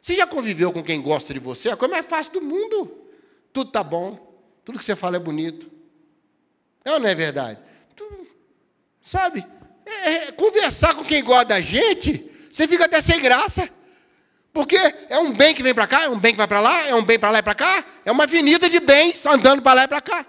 Você 0.00 0.16
já 0.16 0.26
conviveu 0.26 0.72
com 0.72 0.82
quem 0.82 1.00
gosta 1.00 1.32
de 1.32 1.38
você? 1.38 1.68
A 1.68 1.76
coisa 1.76 1.94
mais 1.94 2.06
fácil 2.06 2.32
do 2.32 2.42
mundo. 2.42 3.06
Tudo 3.52 3.68
está 3.68 3.84
bom. 3.84 4.34
Tudo 4.64 4.78
que 4.78 4.84
você 4.84 4.96
fala 4.96 5.16
é 5.16 5.20
bonito. 5.20 5.70
É 6.84 6.92
ou 6.92 6.98
não 6.98 7.08
é 7.08 7.14
verdade? 7.14 7.60
Sabe? 9.10 9.44
É, 9.84 10.08
é, 10.08 10.32
conversar 10.32 10.94
com 10.94 11.02
quem 11.02 11.24
gosta 11.24 11.46
da 11.46 11.60
gente, 11.60 12.30
você 12.48 12.68
fica 12.68 12.84
até 12.84 13.02
sem 13.02 13.20
graça. 13.20 13.68
Porque 14.52 14.76
é 14.76 15.18
um 15.18 15.32
bem 15.32 15.52
que 15.52 15.64
vem 15.64 15.74
para 15.74 15.88
cá, 15.88 16.04
é 16.04 16.08
um 16.08 16.18
bem 16.18 16.30
que 16.30 16.38
vai 16.38 16.46
para 16.46 16.60
lá, 16.60 16.86
é 16.86 16.94
um 16.94 17.02
bem 17.02 17.18
para 17.18 17.30
lá 17.32 17.40
e 17.40 17.42
para 17.42 17.56
cá, 17.56 17.84
é 18.04 18.12
uma 18.12 18.22
avenida 18.22 18.70
de 18.70 18.78
bens 18.78 19.26
andando 19.26 19.62
para 19.62 19.74
lá 19.74 19.84
e 19.84 19.88
para 19.88 20.00
cá. 20.00 20.24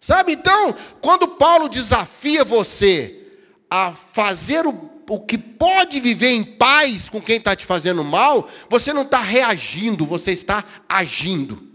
Sabe? 0.00 0.32
Então, 0.32 0.74
quando 1.02 1.28
Paulo 1.28 1.68
desafia 1.68 2.42
você 2.42 3.26
a 3.68 3.92
fazer 3.92 4.66
o, 4.66 4.90
o 5.10 5.20
que 5.20 5.36
pode 5.36 6.00
viver 6.00 6.30
em 6.30 6.42
paz 6.42 7.10
com 7.10 7.20
quem 7.20 7.36
está 7.36 7.54
te 7.54 7.66
fazendo 7.66 8.02
mal, 8.02 8.48
você 8.70 8.94
não 8.94 9.02
está 9.02 9.20
reagindo, 9.20 10.06
você 10.06 10.32
está 10.32 10.64
agindo. 10.88 11.70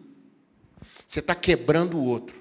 Você 1.08 1.20
está 1.20 1.36
quebrando 1.36 1.98
o 1.98 2.04
outro. 2.04 2.37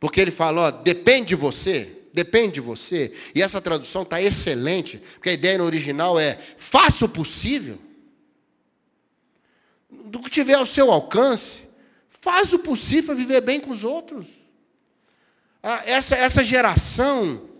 Porque 0.00 0.20
ele 0.20 0.30
fala, 0.30 0.62
ó, 0.62 0.70
depende 0.70 1.28
de 1.28 1.34
você, 1.36 1.98
depende 2.12 2.54
de 2.54 2.60
você. 2.60 3.12
E 3.34 3.42
essa 3.42 3.60
tradução 3.60 4.02
está 4.02 4.20
excelente, 4.20 5.00
porque 5.14 5.28
a 5.28 5.34
ideia 5.34 5.58
no 5.58 5.64
original 5.64 6.18
é, 6.18 6.38
faça 6.56 7.04
o 7.04 7.08
possível. 7.08 7.78
Do 9.90 10.18
que 10.18 10.30
tiver 10.30 10.54
ao 10.54 10.64
seu 10.64 10.90
alcance, 10.90 11.62
faz 12.20 12.52
o 12.52 12.58
possível 12.58 13.04
para 13.06 13.14
viver 13.14 13.42
bem 13.42 13.60
com 13.60 13.70
os 13.70 13.84
outros. 13.84 14.26
Ah, 15.62 15.82
essa, 15.84 16.16
essa 16.16 16.42
geração 16.42 17.50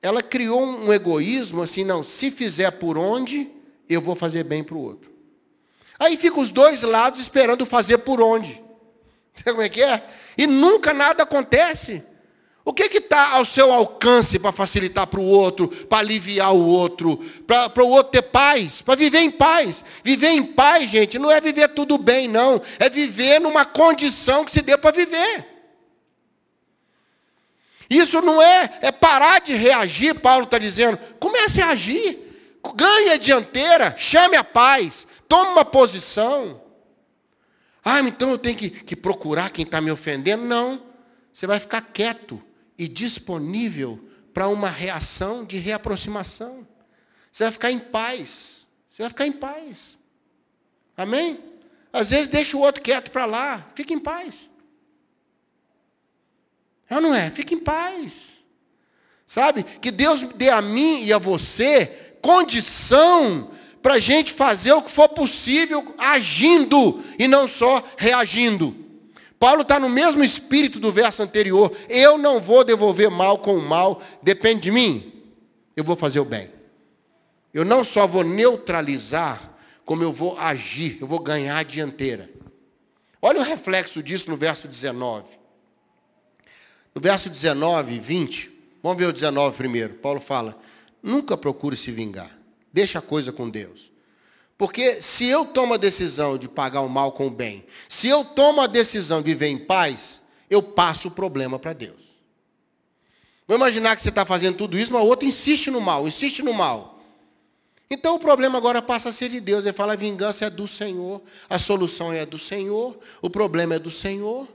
ela 0.00 0.20
criou 0.20 0.64
um 0.64 0.92
egoísmo 0.92 1.62
assim, 1.62 1.84
não, 1.84 2.02
se 2.02 2.30
fizer 2.30 2.72
por 2.72 2.98
onde, 2.98 3.48
eu 3.88 4.00
vou 4.00 4.16
fazer 4.16 4.42
bem 4.42 4.64
para 4.64 4.74
o 4.74 4.80
outro. 4.80 5.12
Aí 5.96 6.16
fica 6.16 6.40
os 6.40 6.50
dois 6.50 6.82
lados 6.82 7.20
esperando 7.20 7.64
fazer 7.64 7.98
por 7.98 8.20
onde. 8.20 8.60
Como 9.44 9.62
é 9.62 9.68
que 9.68 9.80
é? 9.80 10.04
E 10.36 10.46
nunca 10.46 10.92
nada 10.92 11.22
acontece. 11.22 12.02
O 12.64 12.72
que 12.72 12.84
está 12.84 13.30
ao 13.30 13.44
seu 13.44 13.72
alcance 13.72 14.38
para 14.38 14.52
facilitar 14.52 15.06
para 15.08 15.18
o 15.18 15.26
outro, 15.26 15.66
para 15.66 15.98
aliviar 15.98 16.54
o 16.54 16.64
outro, 16.64 17.16
para 17.44 17.82
o 17.82 17.88
outro 17.88 18.12
ter 18.12 18.22
paz, 18.22 18.82
para 18.82 18.94
viver 18.94 19.18
em 19.18 19.30
paz? 19.32 19.84
Viver 20.04 20.28
em 20.28 20.44
paz, 20.44 20.88
gente, 20.88 21.18
não 21.18 21.30
é 21.30 21.40
viver 21.40 21.68
tudo 21.70 21.98
bem, 21.98 22.28
não. 22.28 22.62
É 22.78 22.88
viver 22.88 23.40
numa 23.40 23.64
condição 23.64 24.44
que 24.44 24.52
se 24.52 24.62
dê 24.62 24.78
para 24.78 24.94
viver. 24.96 25.48
Isso 27.90 28.22
não 28.22 28.40
é, 28.40 28.78
é 28.80 28.92
parar 28.92 29.40
de 29.40 29.54
reagir, 29.54 30.14
Paulo 30.20 30.44
está 30.44 30.56
dizendo. 30.56 30.98
Comece 31.18 31.60
a 31.60 31.70
agir. 31.70 32.30
Ganhe 32.76 33.10
a 33.10 33.16
dianteira, 33.16 33.94
chame 33.98 34.36
a 34.36 34.44
paz, 34.44 35.04
tome 35.28 35.50
uma 35.50 35.64
posição. 35.64 36.61
Ah, 37.84 38.00
então 38.00 38.30
eu 38.30 38.38
tenho 38.38 38.56
que, 38.56 38.70
que 38.70 38.94
procurar 38.94 39.50
quem 39.50 39.64
está 39.64 39.80
me 39.80 39.90
ofendendo? 39.90 40.44
Não. 40.44 40.82
Você 41.32 41.46
vai 41.46 41.58
ficar 41.58 41.80
quieto 41.80 42.42
e 42.78 42.86
disponível 42.86 44.08
para 44.32 44.48
uma 44.48 44.70
reação 44.70 45.44
de 45.44 45.58
reaproximação. 45.58 46.66
Você 47.32 47.44
vai 47.44 47.52
ficar 47.52 47.70
em 47.70 47.78
paz. 47.78 48.66
Você 48.90 49.02
vai 49.02 49.08
ficar 49.08 49.26
em 49.26 49.32
paz. 49.32 49.98
Amém? 50.96 51.40
Às 51.92 52.10
vezes 52.10 52.28
deixa 52.28 52.56
o 52.56 52.60
outro 52.60 52.82
quieto 52.82 53.10
para 53.10 53.24
lá. 53.24 53.70
Fica 53.74 53.92
em 53.92 53.98
paz. 53.98 54.48
É 56.88 56.96
ou 56.96 57.00
não 57.00 57.14
é? 57.14 57.30
Fique 57.30 57.54
em 57.54 57.60
paz. 57.60 58.32
Sabe? 59.26 59.62
Que 59.62 59.90
Deus 59.90 60.22
dê 60.34 60.50
a 60.50 60.60
mim 60.60 61.04
e 61.04 61.12
a 61.12 61.18
você 61.18 62.16
condição 62.20 63.50
para 63.82 63.94
a 63.94 63.98
gente 63.98 64.32
fazer 64.32 64.72
o 64.72 64.82
que 64.82 64.90
for 64.90 65.08
possível 65.08 65.94
agindo 65.98 67.02
e 67.18 67.26
não 67.26 67.48
só 67.48 67.82
reagindo. 67.96 68.76
Paulo 69.38 69.62
está 69.62 69.80
no 69.80 69.88
mesmo 69.88 70.22
espírito 70.22 70.78
do 70.78 70.92
verso 70.92 71.20
anterior. 71.20 71.76
Eu 71.88 72.16
não 72.16 72.40
vou 72.40 72.62
devolver 72.62 73.10
mal 73.10 73.38
com 73.38 73.58
mal, 73.58 74.00
depende 74.22 74.60
de 74.60 74.70
mim. 74.70 75.12
Eu 75.76 75.82
vou 75.82 75.96
fazer 75.96 76.20
o 76.20 76.24
bem. 76.24 76.48
Eu 77.52 77.64
não 77.64 77.82
só 77.82 78.06
vou 78.06 78.22
neutralizar, 78.22 79.56
como 79.84 80.04
eu 80.04 80.12
vou 80.12 80.38
agir, 80.38 80.96
eu 81.00 81.08
vou 81.08 81.18
ganhar 81.18 81.58
a 81.58 81.62
dianteira. 81.64 82.30
Olha 83.20 83.40
o 83.40 83.44
reflexo 83.44 84.00
disso 84.00 84.30
no 84.30 84.36
verso 84.36 84.68
19. 84.68 85.26
No 86.94 87.00
verso 87.00 87.28
19 87.28 87.94
e 87.94 87.98
20, 87.98 88.50
vamos 88.82 88.98
ver 88.98 89.06
o 89.06 89.12
19 89.12 89.56
primeiro. 89.56 89.94
Paulo 89.94 90.20
fala: 90.20 90.56
nunca 91.02 91.36
procure 91.36 91.76
se 91.76 91.90
vingar, 91.90 92.38
deixa 92.72 92.98
a 92.98 93.02
coisa 93.02 93.32
com 93.32 93.48
Deus. 93.48 93.92
Porque 94.56 95.02
se 95.02 95.26
eu 95.26 95.44
tomo 95.44 95.74
a 95.74 95.76
decisão 95.76 96.38
de 96.38 96.48
pagar 96.48 96.82
o 96.82 96.88
mal 96.88 97.12
com 97.12 97.26
o 97.26 97.30
bem, 97.30 97.64
se 97.88 98.06
eu 98.06 98.24
tomo 98.24 98.60
a 98.60 98.66
decisão 98.66 99.20
de 99.20 99.26
viver 99.26 99.48
em 99.48 99.58
paz, 99.58 100.20
eu 100.48 100.62
passo 100.62 101.08
o 101.08 101.10
problema 101.10 101.58
para 101.58 101.72
Deus. 101.72 102.12
Vamos 103.48 103.66
imaginar 103.66 103.96
que 103.96 104.02
você 104.02 104.08
está 104.08 104.24
fazendo 104.24 104.56
tudo 104.56 104.78
isso, 104.78 104.92
mas 104.92 105.02
o 105.02 105.06
outro 105.06 105.26
insiste 105.26 105.70
no 105.70 105.80
mal, 105.80 106.06
insiste 106.06 106.42
no 106.42 106.54
mal. 106.54 107.02
Então 107.90 108.14
o 108.14 108.18
problema 108.18 108.56
agora 108.56 108.80
passa 108.80 109.08
a 109.10 109.12
ser 109.12 109.28
de 109.28 109.40
Deus. 109.40 109.64
Ele 109.64 109.72
fala: 109.72 109.94
a 109.94 109.96
vingança 109.96 110.46
é 110.46 110.50
do 110.50 110.66
Senhor, 110.66 111.20
a 111.50 111.58
solução 111.58 112.12
é 112.12 112.24
do 112.24 112.38
Senhor, 112.38 112.98
o 113.20 113.28
problema 113.28 113.74
é 113.74 113.78
do 113.78 113.90
Senhor. 113.90 114.48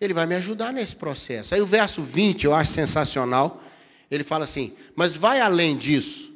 Ele 0.00 0.12
vai 0.12 0.26
me 0.26 0.34
ajudar 0.34 0.72
nesse 0.72 0.96
processo. 0.96 1.54
Aí 1.54 1.60
o 1.60 1.66
verso 1.66 2.02
20 2.02 2.44
eu 2.44 2.52
acho 2.52 2.72
sensacional. 2.72 3.62
Ele 4.10 4.24
fala 4.24 4.44
assim: 4.44 4.74
mas 4.96 5.14
vai 5.14 5.40
além 5.40 5.76
disso. 5.76 6.31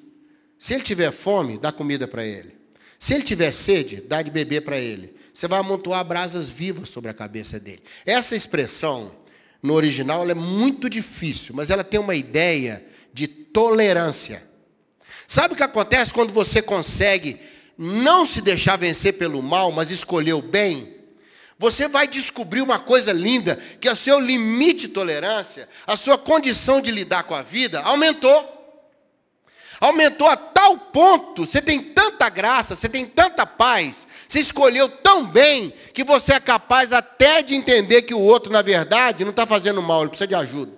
Se 0.59 0.75
ele 0.75 0.83
tiver 0.83 1.13
fome, 1.13 1.59
dá 1.59 1.71
comida 1.71 2.09
para 2.09 2.25
ele. 2.25 2.57
Se 2.99 3.15
ele 3.15 3.23
tiver 3.23 3.53
sede, 3.53 4.01
dá 4.01 4.23
de 4.23 4.31
beber 4.31 4.63
para 4.63 4.79
ele. 4.79 5.15
Você 5.33 5.47
vai 5.47 5.59
amontoar 5.59 6.05
brasas 6.05 6.49
vivas 6.49 6.89
sobre 6.89 7.11
a 7.11 7.15
cabeça 7.15 7.61
dele. 7.61 7.83
Essa 8.07 8.35
expressão 8.35 9.15
no 9.63 9.75
original 9.75 10.29
é 10.29 10.35
muito 10.35 10.89
difícil, 10.89 11.55
mas 11.55 11.71
ela 11.71 11.85
tem 11.85 12.01
uma 12.01 12.15
ideia 12.15 12.85
de 13.13 13.27
tolerância. 13.27 14.47
Sabe 15.29 15.55
o 15.55 15.57
que 15.57 15.63
acontece 15.63 16.13
quando 16.13 16.33
você 16.33 16.63
consegue 16.63 17.41
não 17.77 18.25
se 18.25 18.41
deixar 18.41 18.79
vencer 18.79 19.15
pelo 19.15 19.43
mal, 19.43 19.71
mas 19.73 19.91
escolher 19.91 20.33
o 20.33 20.43
bem? 20.43 20.97
Você 21.59 21.89
vai 21.89 22.07
descobrir 22.07 22.61
uma 22.61 22.79
coisa 22.79 23.13
linda, 23.13 23.57
que 23.81 23.89
o 23.89 23.97
seu 23.97 24.21
limite 24.21 24.87
de 24.87 24.89
tolerância, 24.89 25.69
a 25.87 25.97
sua 25.97 26.19
condição 26.19 26.81
de 26.81 26.91
lidar 26.91 27.25
com 27.25 27.35
a 27.35 27.43
vida 27.43 27.81
aumentou. 27.81 28.56
Aumentou 29.81 30.29
a 30.29 30.37
tal 30.37 30.79
ponto, 30.79 31.45
você 31.47 31.61
tem 31.61 31.83
tanta 31.83 32.29
graça, 32.29 32.75
você 32.75 32.89
tem 32.89 33.07
tanta 33.07 33.47
paz, 33.47 34.07
você 34.27 34.41
escolheu 34.41 34.89
tão 34.89 35.27
bem 35.27 35.73
que 35.93 36.03
você 36.03 36.33
é 36.35 36.41
capaz 36.41 36.93
até 36.93 37.43
de 37.43 37.55
entender 37.55 38.03
que 38.03 38.15
o 38.15 38.21
outro, 38.21 38.53
na 38.53 38.63
verdade, 38.63 39.25
não 39.25 39.31
está 39.31 39.47
fazendo 39.47 39.83
mal, 39.83 40.01
ele 40.01 40.11
precisa 40.11 40.29
de 40.29 40.35
ajuda. 40.35 40.73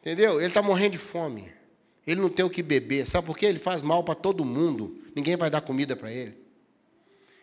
Entendeu? 0.00 0.38
Ele 0.38 0.48
está 0.48 0.60
morrendo 0.60 0.92
de 0.92 0.98
fome. 0.98 1.50
Ele 2.06 2.20
não 2.20 2.28
tem 2.28 2.44
o 2.44 2.50
que 2.50 2.62
beber. 2.62 3.08
Sabe 3.08 3.26
por 3.26 3.38
quê? 3.38 3.46
Ele 3.46 3.58
faz 3.58 3.82
mal 3.82 4.04
para 4.04 4.14
todo 4.14 4.44
mundo. 4.44 5.02
Ninguém 5.16 5.34
vai 5.34 5.48
dar 5.48 5.62
comida 5.62 5.96
para 5.96 6.12
ele. 6.12 6.43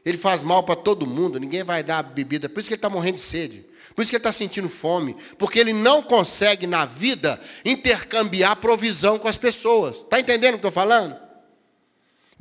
Ele 0.03 0.17
faz 0.17 0.41
mal 0.41 0.63
para 0.63 0.75
todo 0.75 1.05
mundo. 1.07 1.39
Ninguém 1.39 1.63
vai 1.63 1.83
dar 1.83 2.01
bebida. 2.01 2.49
Por 2.49 2.59
isso 2.59 2.67
que 2.67 2.73
ele 2.73 2.79
está 2.79 2.89
morrendo 2.89 3.15
de 3.15 3.21
sede. 3.21 3.65
Por 3.95 4.01
isso 4.01 4.09
que 4.09 4.15
ele 4.15 4.21
está 4.21 4.31
sentindo 4.31 4.69
fome. 4.69 5.15
Porque 5.37 5.59
ele 5.59 5.73
não 5.73 6.01
consegue, 6.01 6.65
na 6.65 6.85
vida, 6.85 7.39
intercambiar 7.63 8.55
provisão 8.55 9.19
com 9.19 9.27
as 9.27 9.37
pessoas. 9.37 9.97
Está 9.97 10.19
entendendo 10.19 10.55
o 10.55 10.57
que 10.57 10.67
estou 10.67 10.71
falando? 10.71 11.19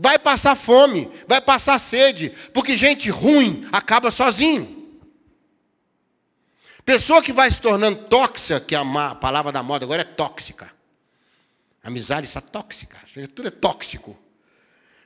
Vai 0.02 0.18
passar 0.18 0.56
fome, 0.56 1.10
vai 1.28 1.42
passar 1.42 1.78
sede, 1.78 2.32
porque 2.54 2.74
gente 2.74 3.10
ruim 3.10 3.68
acaba 3.70 4.10
sozinho. 4.10 4.98
Pessoa 6.86 7.22
que 7.22 7.34
vai 7.34 7.50
se 7.50 7.60
tornando 7.60 8.04
tóxica, 8.04 8.58
que 8.60 8.74
é 8.74 8.78
a 8.78 9.14
palavra 9.14 9.52
da 9.52 9.62
moda 9.62 9.84
agora 9.84 10.00
é 10.00 10.04
tóxica. 10.04 10.72
amizade 11.82 12.26
está 12.26 12.40
tóxica, 12.40 12.96
tudo 13.34 13.48
é 13.48 13.50
tóxico. 13.50 14.18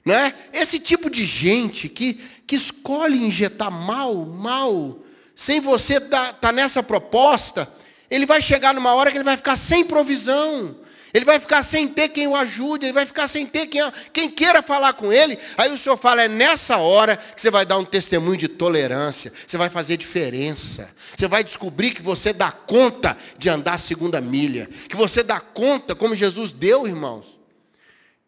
Né? 0.04 0.34
Esse 0.52 0.78
tipo 0.78 1.08
de 1.08 1.24
gente 1.24 1.88
que, 1.88 2.20
que 2.46 2.56
escolhe 2.56 3.24
injetar 3.24 3.70
mal, 3.70 4.14
mal, 4.26 4.98
sem 5.34 5.60
você 5.60 5.94
estar 5.94 6.26
tá, 6.26 6.32
tá 6.32 6.52
nessa 6.52 6.82
proposta, 6.82 7.72
ele 8.10 8.26
vai 8.26 8.42
chegar 8.42 8.74
numa 8.74 8.94
hora 8.94 9.10
que 9.10 9.16
ele 9.16 9.24
vai 9.24 9.36
ficar 9.36 9.56
sem 9.56 9.84
provisão. 9.84 10.76
Ele 11.14 11.24
vai 11.24 11.38
ficar 11.38 11.62
sem 11.62 11.86
ter 11.86 12.08
quem 12.08 12.26
o 12.26 12.34
ajude, 12.34 12.86
ele 12.86 12.92
vai 12.92 13.06
ficar 13.06 13.28
sem 13.28 13.46
ter 13.46 13.68
quem, 13.68 13.80
quem 14.12 14.28
queira 14.28 14.60
falar 14.60 14.94
com 14.94 15.12
ele. 15.12 15.38
Aí 15.56 15.72
o 15.72 15.78
Senhor 15.78 15.96
fala, 15.96 16.22
é 16.22 16.28
nessa 16.28 16.78
hora 16.78 17.16
que 17.16 17.40
você 17.40 17.52
vai 17.52 17.64
dar 17.64 17.78
um 17.78 17.84
testemunho 17.84 18.36
de 18.36 18.48
tolerância, 18.48 19.32
você 19.46 19.56
vai 19.56 19.70
fazer 19.70 19.96
diferença. 19.96 20.90
Você 21.16 21.28
vai 21.28 21.44
descobrir 21.44 21.92
que 21.92 22.02
você 22.02 22.32
dá 22.32 22.50
conta 22.50 23.16
de 23.38 23.48
andar 23.48 23.74
a 23.74 23.78
segunda 23.78 24.20
milha, 24.20 24.68
que 24.88 24.96
você 24.96 25.22
dá 25.22 25.38
conta, 25.38 25.94
como 25.94 26.16
Jesus 26.16 26.50
deu, 26.50 26.84
irmãos, 26.84 27.38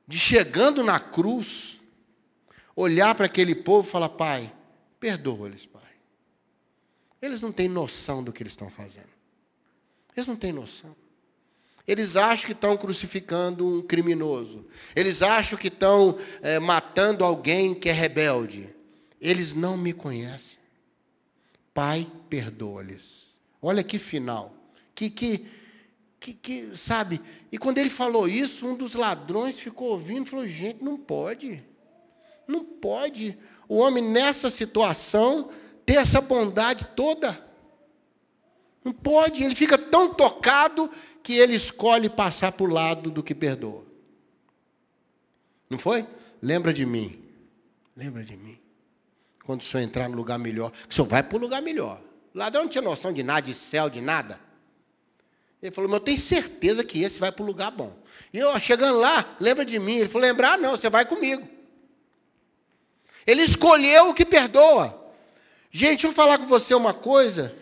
de 0.07 0.19
chegando 0.19 0.85
na 0.85 1.01
cruz, 1.01 1.81
olhar 2.75 3.14
para 3.14 3.27
aquele 3.27 3.55
povo 3.55 3.88
e 3.88 3.90
falar, 3.90 4.11
Pai, 4.11 4.53
perdoa-lhes, 5.01 5.66
Pai. 5.66 5.83
Eles 7.21 7.40
não 7.40 7.51
têm 7.51 7.69
noção 7.69 8.23
do 8.23 8.33
que 8.33 8.42
eles 8.42 8.53
estão 8.53 8.71
fazendo. 8.71 9.09
Eles 10.14 10.27
não 10.27 10.37
têm 10.37 10.53
noção. 10.53 10.95
Eles 11.87 12.16
acham 12.16 12.47
que 12.47 12.53
estão 12.53 12.77
crucificando 12.77 13.66
um 13.66 13.83
criminoso. 13.83 14.66
Eles 14.95 15.23
acham 15.23 15.59
que 15.59 15.69
estão 15.69 16.19
é, 16.42 16.59
matando 16.59 17.25
alguém 17.25 17.75
que 17.75 17.88
é 17.88 17.92
rebelde. 17.92 18.69
Eles 19.21 19.55
não 19.55 19.77
me 19.77 19.92
conhecem. 19.92 20.59
Pai, 21.73 22.11
perdoa-lhes. 22.29 23.27
Olha 23.62 23.85
que 23.85 23.99
final. 23.99 24.55
Que, 24.95 25.11
que, 25.11 25.47
que, 26.18 26.33
que, 26.33 26.76
sabe? 26.76 27.20
E 27.52 27.59
quando 27.59 27.79
ele 27.79 27.90
falou 27.90 28.26
isso, 28.26 28.66
um 28.66 28.74
dos 28.74 28.94
ladrões 28.94 29.59
ficou 29.59 29.90
ouvindo 29.90 30.26
e 30.26 30.31
falou: 30.31 30.46
gente, 30.46 30.83
não 30.83 30.96
pode. 30.96 31.62
Não 32.46 32.64
pode. 32.64 33.38
O 33.68 33.76
homem 33.79 34.02
nessa 34.02 34.50
situação 34.50 35.50
ter 35.85 35.96
essa 35.96 36.20
bondade 36.20 36.87
toda. 36.96 37.44
Não 38.85 38.92
pode, 38.92 39.42
ele 39.42 39.55
fica 39.55 39.76
tão 39.76 40.14
tocado 40.14 40.88
que 41.22 41.35
ele 41.35 41.57
escolhe 41.57 42.09
passar 42.09 42.52
para 42.52 42.64
o 42.64 42.72
lado 42.72 43.11
do 43.11 43.22
que 43.22 43.35
perdoa. 43.35 43.85
Não 45.68 45.76
foi? 45.76 46.07
Lembra 46.40 46.72
de 46.72 46.87
mim. 46.87 47.20
Lembra 47.96 48.22
de 48.22 48.37
mim. 48.37 48.59
Quando 49.44 49.62
o 49.62 49.64
senhor 49.64 49.83
entrar 49.83 50.09
no 50.09 50.16
lugar 50.16 50.38
melhor, 50.38 50.72
o 50.88 50.94
senhor 50.94 51.09
vai 51.09 51.22
para 51.22 51.37
o 51.37 51.40
lugar 51.40 51.61
melhor. 51.61 52.00
O 52.33 52.38
ladrão 52.38 52.62
não 52.62 52.68
tinha 52.68 52.83
noção 52.83 53.12
de 53.12 53.24
nada, 53.24 53.42
de 53.42 53.55
céu, 53.55 53.90
de 53.90 54.00
nada. 54.00 54.38
Ele 55.62 55.75
falou, 55.75 55.90
mas 55.90 56.01
eu 56.01 56.05
tenho 56.05 56.19
certeza 56.19 56.85
que 56.85 57.03
esse 57.03 57.19
vai 57.19 57.33
para 57.33 57.42
o 57.42 57.47
lugar 57.47 57.71
bom. 57.71 57.97
E 58.33 58.38
eu, 58.38 58.59
chegando 58.61 58.99
lá, 58.99 59.37
lembra 59.40 59.64
de 59.64 59.79
mim. 59.79 59.97
Ele 59.97 60.09
falou, 60.09 60.27
lembrar 60.27 60.59
não, 60.59 60.73
você 60.73 60.90
vai 60.90 61.05
comigo. 61.05 61.49
Ele 63.27 63.42
escolheu 63.42 64.11
o 64.11 64.14
que 64.14 64.25
perdoa. 64.25 65.05
Gente, 65.71 66.03
deixa 66.03 66.07
eu 66.07 66.12
falar 66.12 66.38
com 66.38 66.47
você 66.47 66.75
uma 66.75 66.95
coisa. 66.95 67.55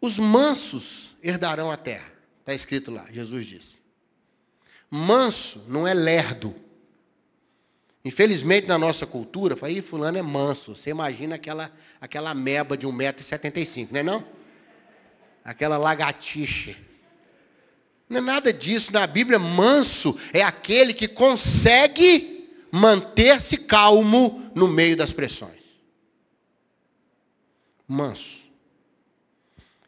Os 0.00 0.18
mansos 0.18 1.14
herdarão 1.22 1.70
a 1.70 1.76
terra. 1.76 2.10
Está 2.40 2.54
escrito 2.54 2.90
lá, 2.90 3.04
Jesus 3.10 3.46
disse. 3.46 3.78
Manso 4.90 5.62
não 5.68 5.86
é 5.86 5.94
lerdo. 5.94 6.54
Infelizmente, 8.04 8.66
na 8.66 8.76
nossa 8.76 9.06
cultura, 9.06 9.56
fala, 9.56 9.80
fulano 9.82 10.18
é 10.18 10.22
manso. 10.22 10.74
Você 10.74 10.90
imagina 10.90 11.36
aquela, 11.36 11.70
aquela 12.00 12.34
meba 12.34 12.76
de 12.76 12.86
1,75m, 12.86 13.88
não 13.92 14.00
é 14.00 14.02
não? 14.02 14.26
Aquela 15.44 15.76
lagartixa. 15.76 16.76
Não 18.12 18.18
é 18.18 18.20
nada 18.20 18.52
disso. 18.52 18.92
Na 18.92 19.06
Bíblia, 19.06 19.38
manso 19.38 20.14
é 20.32 20.42
aquele 20.42 20.92
que 20.92 21.08
consegue 21.08 22.50
manter-se 22.70 23.56
calmo 23.56 24.50
no 24.54 24.68
meio 24.68 24.96
das 24.96 25.12
pressões. 25.12 25.62
Manso. 27.88 28.42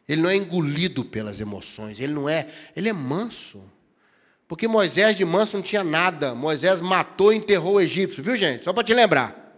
Ele 0.07 0.21
não 0.21 0.29
é 0.29 0.35
engolido 0.35 1.05
pelas 1.05 1.39
emoções, 1.39 1.99
ele 1.99 2.13
não 2.13 2.27
é, 2.27 2.47
ele 2.75 2.89
é 2.89 2.93
manso. 2.93 3.63
Porque 4.47 4.67
Moisés 4.67 5.15
de 5.15 5.25
manso 5.25 5.57
não 5.57 5.63
tinha 5.63 5.83
nada. 5.83 6.35
Moisés 6.35 6.81
matou 6.81 7.33
e 7.33 7.37
enterrou 7.37 7.75
o 7.75 7.81
egípcio, 7.81 8.23
viu 8.23 8.35
gente? 8.35 8.63
Só 8.63 8.73
para 8.73 8.83
te 8.83 8.93
lembrar. 8.93 9.55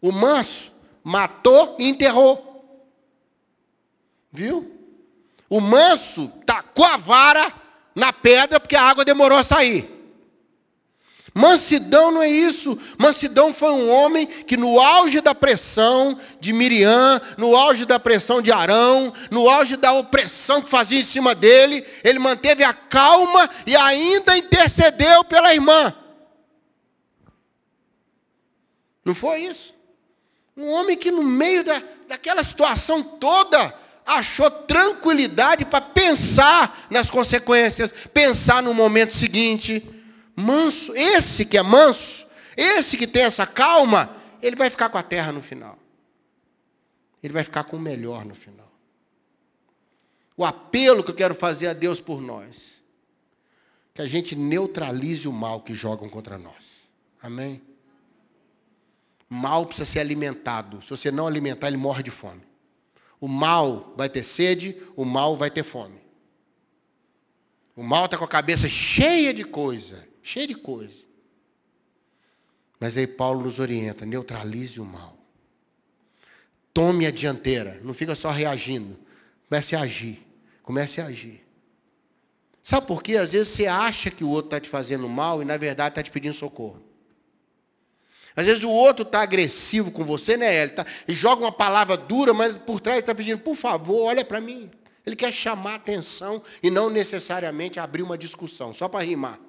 O 0.00 0.10
manso 0.10 0.72
matou 1.02 1.76
e 1.78 1.88
enterrou. 1.88 2.48
Viu? 4.32 4.80
O 5.48 5.60
manso 5.60 6.32
tacou 6.60 6.84
a 6.84 6.96
vara 6.96 7.52
na 7.94 8.12
pedra 8.12 8.60
porque 8.60 8.76
a 8.76 8.82
água 8.82 9.04
demorou 9.04 9.38
a 9.38 9.44
sair. 9.44 9.98
Mansidão 11.32 12.10
não 12.10 12.22
é 12.22 12.28
isso. 12.28 12.76
Mansidão 12.98 13.54
foi 13.54 13.70
um 13.70 13.88
homem 13.88 14.26
que 14.26 14.56
no 14.56 14.80
auge 14.80 15.20
da 15.20 15.34
pressão 15.34 16.18
de 16.40 16.52
Miriam, 16.52 17.20
no 17.38 17.56
auge 17.56 17.84
da 17.84 18.00
pressão 18.00 18.42
de 18.42 18.50
Arão, 18.50 19.12
no 19.30 19.48
auge 19.48 19.76
da 19.76 19.92
opressão 19.92 20.60
que 20.60 20.68
fazia 20.68 21.00
em 21.00 21.04
cima 21.04 21.34
dele, 21.34 21.86
ele 22.02 22.18
manteve 22.18 22.64
a 22.64 22.74
calma 22.74 23.48
e 23.64 23.76
ainda 23.76 24.36
intercedeu 24.36 25.24
pela 25.24 25.54
irmã. 25.54 25.94
Não 29.04 29.14
foi 29.14 29.42
isso? 29.42 29.72
Um 30.56 30.68
homem 30.68 30.96
que 30.96 31.12
no 31.12 31.22
meio 31.22 31.62
da, 31.62 31.80
daquela 32.08 32.42
situação 32.42 33.02
toda 33.02 33.72
achou 34.06 34.50
tranquilidade 34.50 35.64
para 35.64 35.80
pensar 35.80 36.86
nas 36.90 37.10
consequências, 37.10 37.92
pensar 38.12 38.62
no 38.62 38.74
momento 38.74 39.14
seguinte 39.14 39.88
manso, 40.34 40.94
esse 40.94 41.44
que 41.44 41.58
é 41.58 41.62
manso, 41.62 42.26
Esse 42.56 42.96
que 42.96 43.06
tem 43.06 43.22
essa 43.22 43.46
calma, 43.46 44.14
ele 44.42 44.56
vai 44.56 44.68
ficar 44.68 44.88
com 44.90 44.98
a 44.98 45.02
terra 45.02 45.32
no 45.32 45.40
final. 45.40 45.78
Ele 47.22 47.32
vai 47.32 47.44
ficar 47.44 47.64
com 47.64 47.76
o 47.76 47.80
melhor 47.80 48.24
no 48.24 48.34
final. 48.34 48.70
O 50.36 50.44
apelo 50.44 51.02
que 51.02 51.10
eu 51.10 51.14
quero 51.14 51.34
fazer 51.34 51.68
a 51.68 51.72
Deus 51.72 52.00
por 52.00 52.20
nós, 52.20 52.82
que 53.94 54.02
a 54.02 54.06
gente 54.06 54.34
neutralize 54.34 55.26
o 55.26 55.32
mal 55.32 55.60
que 55.60 55.74
jogam 55.74 56.08
contra 56.08 56.36
nós. 56.36 56.80
Amém? 57.22 57.62
mal 59.30 59.64
precisa 59.64 59.86
ser 59.86 60.00
alimentado. 60.00 60.82
Se 60.82 60.90
você 60.90 61.12
não 61.12 61.26
alimentar, 61.26 61.68
ele 61.68 61.76
morre 61.76 62.02
de 62.02 62.10
fome. 62.10 62.42
O 63.20 63.28
mal 63.28 63.92
vai 63.96 64.08
ter 64.08 64.24
sede, 64.24 64.80
o 64.96 65.04
mal 65.04 65.36
vai 65.36 65.50
ter 65.50 65.62
fome. 65.62 66.00
O 67.76 67.82
mal 67.82 68.06
está 68.06 68.16
com 68.16 68.24
a 68.24 68.28
cabeça 68.28 68.68
cheia 68.68 69.32
de 69.32 69.44
coisa, 69.44 70.06
cheia 70.22 70.46
de 70.46 70.54
coisa. 70.54 71.04
Mas 72.78 72.96
aí 72.96 73.06
Paulo 73.06 73.42
nos 73.42 73.58
orienta, 73.58 74.06
neutralize 74.06 74.80
o 74.80 74.84
mal. 74.84 75.16
Tome 76.72 77.06
a 77.06 77.10
dianteira, 77.10 77.80
não 77.84 77.92
fica 77.92 78.14
só 78.14 78.30
reagindo. 78.30 78.98
Comece 79.48 79.76
a 79.76 79.80
agir. 79.80 80.26
Comece 80.62 81.00
a 81.00 81.06
agir. 81.06 81.44
Sabe 82.62 82.86
por 82.86 83.02
quê? 83.02 83.16
Às 83.16 83.32
vezes 83.32 83.48
você 83.48 83.66
acha 83.66 84.10
que 84.10 84.22
o 84.22 84.28
outro 84.28 84.48
está 84.48 84.60
te 84.60 84.68
fazendo 84.68 85.08
mal 85.08 85.42
e 85.42 85.44
na 85.44 85.56
verdade 85.56 85.90
está 85.90 86.02
te 86.02 86.10
pedindo 86.10 86.34
socorro. 86.34 86.82
Às 88.36 88.46
vezes 88.46 88.64
o 88.64 88.70
outro 88.70 89.02
está 89.02 89.22
agressivo 89.22 89.90
com 89.90 90.04
você, 90.04 90.36
né? 90.36 90.62
Ele, 90.62 90.70
tá, 90.70 90.86
ele 91.06 91.16
joga 91.16 91.42
uma 91.42 91.52
palavra 91.52 91.96
dura, 91.96 92.32
mas 92.32 92.56
por 92.58 92.80
trás 92.80 93.00
está 93.00 93.14
pedindo, 93.14 93.40
por 93.40 93.56
favor, 93.56 94.04
olha 94.04 94.24
para 94.24 94.40
mim. 94.40 94.70
Ele 95.04 95.16
quer 95.16 95.32
chamar 95.32 95.76
atenção 95.76 96.42
e 96.62 96.70
não 96.70 96.88
necessariamente 96.88 97.80
abrir 97.80 98.02
uma 98.02 98.16
discussão, 98.16 98.72
só 98.72 98.88
para 98.88 99.04
rimar. 99.04 99.40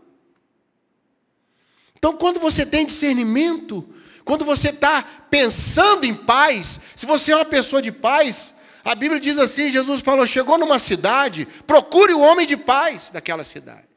Então, 1.96 2.17
quando 2.17 2.39
você 2.39 2.65
tem 2.65 2.86
discernimento, 2.86 3.88
quando 4.26 4.44
você 4.44 4.70
está 4.70 5.04
pensando 5.30 6.06
em 6.06 6.15
paz, 6.15 6.80
se 6.96 7.06
você 7.06 7.32
é 7.32 7.36
uma 7.36 7.46
pessoa 7.46 7.82
de 7.82 7.91
paz, 7.91 8.56
a 8.84 8.96
Bíblia 8.96 9.20
diz 9.20 9.38
assim: 9.38 9.72
Jesus 9.72 10.02
falou, 10.02 10.26
chegou 10.26 10.58
numa 10.58 10.80
cidade, 10.80 11.48
procure 11.67 12.13
o 12.13 12.20
homem 12.20 12.48
de 12.48 12.58
paz 12.58 13.12
daquela 13.12 13.44
cidade. 13.44 13.88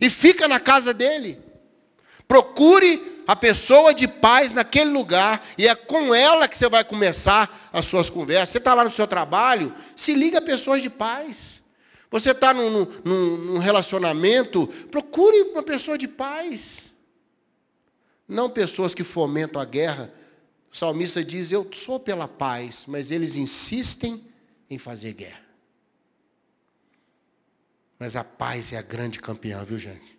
E 0.00 0.10
fica 0.10 0.46
na 0.46 0.60
casa 0.60 0.92
dele. 0.92 1.40
Procure 2.28 3.13
a 3.26 3.34
pessoa 3.34 3.94
de 3.94 4.06
paz 4.06 4.52
naquele 4.52 4.90
lugar, 4.90 5.44
e 5.56 5.66
é 5.66 5.74
com 5.74 6.14
ela 6.14 6.48
que 6.48 6.56
você 6.56 6.68
vai 6.68 6.84
começar 6.84 7.70
as 7.72 7.86
suas 7.86 8.10
conversas. 8.10 8.50
Você 8.50 8.58
está 8.58 8.74
lá 8.74 8.84
no 8.84 8.90
seu 8.90 9.06
trabalho, 9.06 9.74
se 9.96 10.14
liga 10.14 10.38
a 10.38 10.42
pessoas 10.42 10.82
de 10.82 10.90
paz. 10.90 11.62
Você 12.10 12.30
está 12.30 12.54
num, 12.54 12.70
num, 13.04 13.36
num, 13.36 13.58
relacionamento, 13.58 14.66
procure 14.90 15.42
uma 15.50 15.62
pessoa 15.62 15.98
de 15.98 16.06
paz. 16.06 16.92
Não 18.28 18.48
pessoas 18.48 18.94
que 18.94 19.02
fomentam 19.02 19.60
a 19.60 19.64
guerra. 19.64 20.12
O 20.72 20.76
salmista 20.76 21.24
diz, 21.24 21.50
eu 21.50 21.68
sou 21.72 21.98
pela 21.98 22.28
paz, 22.28 22.84
mas 22.86 23.10
eles 23.10 23.36
insistem 23.36 24.24
em 24.70 24.78
fazer 24.78 25.12
guerra. 25.12 25.44
Mas 27.98 28.16
a 28.16 28.22
paz 28.22 28.72
é 28.72 28.78
a 28.78 28.82
grande 28.82 29.18
campeã, 29.18 29.64
viu 29.64 29.78
gente? 29.78 30.18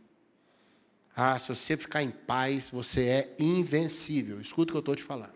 Ah, 1.15 1.39
se 1.39 1.47
você 1.47 1.77
ficar 1.77 2.03
em 2.03 2.11
paz, 2.11 2.69
você 2.69 3.01
é 3.05 3.35
invencível. 3.39 4.41
Escuta 4.41 4.71
o 4.71 4.73
que 4.73 4.77
eu 4.77 4.79
estou 4.79 4.95
te 4.95 5.03
falando. 5.03 5.35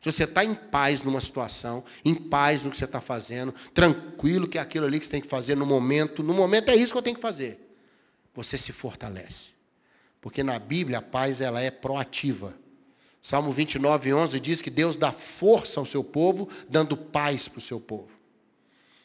Se 0.00 0.10
você 0.10 0.24
está 0.24 0.44
em 0.44 0.54
paz 0.54 1.02
numa 1.02 1.20
situação, 1.20 1.84
em 2.04 2.14
paz 2.14 2.62
no 2.62 2.70
que 2.70 2.76
você 2.76 2.86
está 2.86 3.00
fazendo, 3.00 3.52
tranquilo 3.74 4.48
que 4.48 4.56
é 4.56 4.60
aquilo 4.60 4.86
ali 4.86 4.98
que 4.98 5.04
você 5.04 5.12
tem 5.12 5.20
que 5.20 5.28
fazer 5.28 5.56
no 5.56 5.66
momento, 5.66 6.22
no 6.22 6.32
momento 6.32 6.70
é 6.70 6.76
isso 6.76 6.92
que 6.92 6.98
eu 6.98 7.02
tenho 7.02 7.16
que 7.16 7.22
fazer. 7.22 7.58
Você 8.34 8.56
se 8.56 8.72
fortalece. 8.72 9.50
Porque 10.20 10.42
na 10.42 10.58
Bíblia 10.58 10.98
a 10.98 11.02
paz 11.02 11.40
ela 11.40 11.60
é 11.60 11.70
proativa. 11.70 12.54
Salmo 13.20 13.52
29, 13.52 14.14
11 14.14 14.40
diz 14.40 14.62
que 14.62 14.70
Deus 14.70 14.96
dá 14.96 15.12
força 15.12 15.80
ao 15.80 15.84
seu 15.84 16.02
povo, 16.02 16.48
dando 16.68 16.96
paz 16.96 17.48
para 17.48 17.58
o 17.58 17.62
seu 17.62 17.78
povo. 17.78 18.08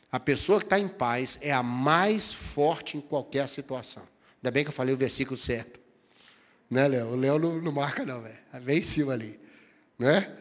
A 0.10 0.20
pessoa 0.20 0.60
que 0.60 0.66
está 0.66 0.80
em 0.80 0.88
paz 0.88 1.38
é 1.42 1.52
a 1.52 1.62
mais 1.62 2.32
forte 2.32 2.96
em 2.96 3.02
qualquer 3.02 3.50
situação. 3.50 4.04
Ainda 4.38 4.52
bem 4.52 4.64
que 4.64 4.70
eu 4.70 4.74
falei 4.74 4.94
o 4.94 4.98
versículo 4.98 5.38
certo. 5.38 5.85
Né, 6.70 6.88
Léo? 6.88 7.08
O 7.08 7.16
Léo 7.16 7.40
não, 7.40 7.62
não 7.62 7.72
marca, 7.72 8.06
não, 8.06 8.22
velho. 8.22 8.38
É 8.52 8.60
bem 8.60 8.80
em 8.80 8.84
cima 8.84 9.14
ali. 9.14 9.40
Né? 9.98 10.36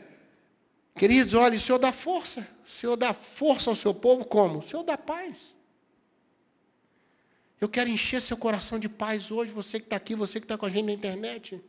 Queridos, 0.97 1.35
olha, 1.35 1.57
o 1.57 1.61
Senhor 1.61 1.79
dá 1.79 1.93
força. 1.93 2.47
O 2.67 2.71
Senhor 2.71 2.97
dá 2.97 3.13
força 3.13 3.71
ao 3.71 3.77
seu 3.77 3.93
povo 3.93 4.25
como? 4.25 4.61
O 4.61 4.63
Senhor 4.63 4.83
dá 4.83 4.97
paz. 4.97 5.55
Eu 7.61 7.69
quero 7.69 7.89
encher 7.89 8.21
seu 8.21 8.37
coração 8.37 8.79
de 8.79 8.89
paz 8.89 9.31
hoje, 9.31 9.51
você 9.51 9.79
que 9.79 9.87
está 9.87 9.97
aqui, 9.97 10.15
você 10.15 10.41
que 10.41 10.45
está 10.45 10.57
com 10.57 10.67
a 10.67 10.69
gente 10.69 10.87
na 10.87 10.93
internet. 10.93 11.63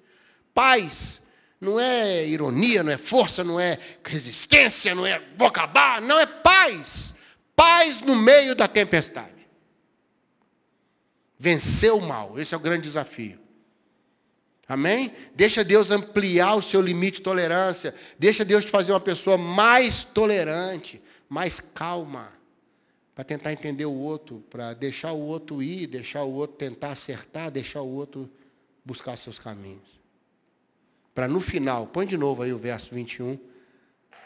Paz. 0.53 1.21
Não 1.59 1.79
é 1.79 2.27
ironia, 2.27 2.83
não 2.83 2.91
é 2.91 2.97
força, 2.97 3.43
não 3.43 3.59
é 3.59 3.79
resistência, 4.03 4.93
não 4.93 5.05
é 5.05 5.21
vou 5.37 5.47
acabar, 5.47 6.01
não 6.01 6.19
é 6.19 6.25
paz. 6.25 7.13
Paz 7.55 8.01
no 8.01 8.15
meio 8.15 8.53
da 8.53 8.67
tempestade. 8.67 9.47
Vencer 11.39 11.93
o 11.93 12.01
mal, 12.01 12.37
esse 12.39 12.53
é 12.53 12.57
o 12.57 12.59
grande 12.59 12.83
desafio. 12.83 13.39
Amém? 14.67 15.13
Deixa 15.35 15.63
Deus 15.63 15.91
ampliar 15.91 16.55
o 16.55 16.61
seu 16.61 16.81
limite 16.81 17.17
de 17.17 17.23
tolerância. 17.23 17.93
Deixa 18.17 18.43
Deus 18.43 18.65
te 18.65 18.71
fazer 18.71 18.91
uma 18.91 18.99
pessoa 18.99 19.37
mais 19.37 20.03
tolerante, 20.03 21.01
mais 21.29 21.59
calma. 21.59 22.33
Para 23.13 23.23
tentar 23.23 23.53
entender 23.53 23.85
o 23.85 23.93
outro, 23.93 24.43
para 24.49 24.73
deixar 24.73 25.13
o 25.13 25.19
outro 25.19 25.61
ir, 25.61 25.87
deixar 25.87 26.23
o 26.23 26.33
outro 26.33 26.57
tentar 26.57 26.91
acertar, 26.91 27.51
deixar 27.51 27.81
o 27.81 27.87
outro 27.89 28.29
buscar 28.83 29.15
seus 29.17 29.39
caminhos. 29.39 30.01
Para 31.13 31.27
no 31.27 31.39
final, 31.39 31.87
põe 31.87 32.05
de 32.05 32.17
novo 32.17 32.41
aí 32.41 32.51
o 32.51 32.57
verso 32.57 32.93
21, 32.93 33.39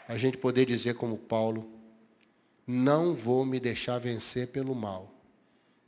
a 0.08 0.16
gente 0.16 0.36
poder 0.36 0.66
dizer 0.66 0.94
como 0.94 1.16
Paulo, 1.16 1.70
não 2.66 3.14
vou 3.14 3.44
me 3.44 3.60
deixar 3.60 3.98
vencer 3.98 4.48
pelo 4.48 4.74
mal, 4.74 5.12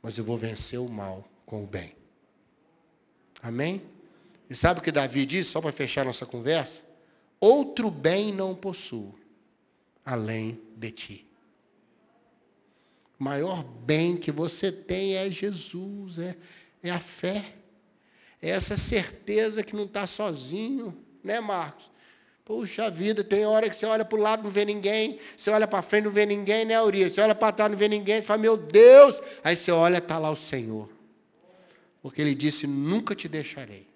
mas 0.01 0.17
eu 0.17 0.23
vou 0.23 0.37
vencer 0.37 0.79
o 0.79 0.87
mal 0.87 1.27
com 1.45 1.63
o 1.63 1.67
bem. 1.67 1.93
Amém? 3.41 3.81
E 4.53 4.55
sabe 4.55 4.79
o 4.79 4.83
que 4.83 4.91
Davi 4.91 5.25
diz, 5.25 5.47
só 5.47 5.59
para 5.59 5.71
fechar 5.71 6.05
nossa 6.05 6.27
conversa? 6.27 6.83
Outro 7.39 7.89
bem 7.89 8.31
não 8.31 8.53
possuo, 8.53 9.15
além 10.05 10.61
de 10.77 10.91
ti. 10.91 11.27
O 13.19 13.23
maior 13.23 13.63
bem 13.63 14.15
que 14.15 14.31
você 14.31 14.71
tem 14.71 15.15
é 15.15 15.27
Jesus, 15.27 16.19
é, 16.19 16.37
é 16.83 16.91
a 16.91 16.99
fé. 16.99 17.55
É 18.39 18.51
essa 18.51 18.77
certeza 18.77 19.63
que 19.63 19.75
não 19.75 19.85
está 19.85 20.05
sozinho, 20.05 21.03
né, 21.23 21.39
Marcos? 21.39 21.89
Puxa 22.45 22.91
vida, 22.91 23.23
tem 23.23 23.47
hora 23.47 23.67
que 23.67 23.75
você 23.75 23.87
olha 23.87 24.05
para 24.05 24.19
o 24.19 24.21
lado 24.21 24.43
não 24.43 24.51
vê 24.51 24.65
ninguém, 24.65 25.17
você 25.35 25.49
olha 25.49 25.67
para 25.67 25.81
frente 25.81 26.03
não 26.03 26.11
vê 26.11 26.27
ninguém, 26.27 26.63
né, 26.63 26.79
Urias? 26.79 27.13
Você 27.13 27.21
olha 27.21 27.33
para 27.33 27.51
trás 27.51 27.71
não 27.71 27.77
vê 27.79 27.87
ninguém, 27.87 28.17
você 28.17 28.27
fala, 28.27 28.39
meu 28.43 28.55
Deus! 28.55 29.19
Aí 29.43 29.55
você 29.55 29.71
olha, 29.71 29.97
está 29.97 30.19
lá 30.19 30.29
o 30.29 30.35
Senhor. 30.35 30.87
Porque 32.03 32.21
Ele 32.21 32.35
disse, 32.35 32.67
nunca 32.67 33.15
te 33.15 33.27
deixarei 33.27 33.91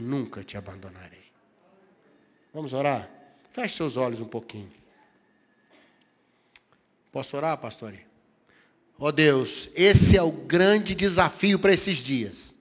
nunca 0.00 0.42
te 0.42 0.56
abandonarei. 0.56 1.26
Vamos 2.52 2.72
orar? 2.72 3.10
Feche 3.52 3.76
seus 3.76 3.96
olhos 3.96 4.20
um 4.20 4.26
pouquinho. 4.26 4.72
Posso 7.10 7.36
orar, 7.36 7.56
pastor? 7.58 7.94
Ó 8.98 9.06
oh 9.06 9.12
Deus, 9.12 9.70
esse 9.74 10.16
é 10.16 10.22
o 10.22 10.32
grande 10.32 10.94
desafio 10.94 11.58
para 11.58 11.72
esses 11.72 11.96
dias. 11.96 12.56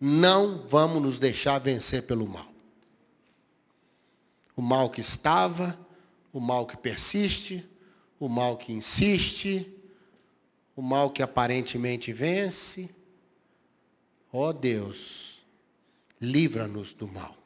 Não 0.00 0.66
vamos 0.66 1.00
nos 1.00 1.20
deixar 1.20 1.58
vencer 1.60 2.02
pelo 2.02 2.26
mal. 2.26 2.52
O 4.56 4.60
mal 4.60 4.90
que 4.90 5.00
estava, 5.00 5.78
o 6.32 6.40
mal 6.40 6.66
que 6.66 6.76
persiste, 6.76 7.64
o 8.18 8.28
mal 8.28 8.56
que 8.56 8.72
insiste, 8.72 9.72
o 10.74 10.82
mal 10.82 11.10
que 11.10 11.22
aparentemente 11.22 12.12
vence. 12.12 12.90
Ó 14.32 14.48
oh 14.48 14.52
Deus, 14.52 15.31
livra-nos 16.22 16.94
do 16.94 17.08
mal. 17.08 17.36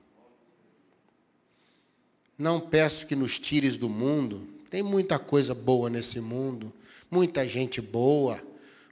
Não 2.38 2.60
peço 2.60 3.06
que 3.06 3.16
nos 3.16 3.38
tires 3.38 3.78
do 3.78 3.88
mundo, 3.88 4.46
tem 4.68 4.82
muita 4.82 5.18
coisa 5.18 5.54
boa 5.54 5.88
nesse 5.88 6.20
mundo, 6.20 6.70
muita 7.10 7.48
gente 7.48 7.80
boa, 7.80 8.38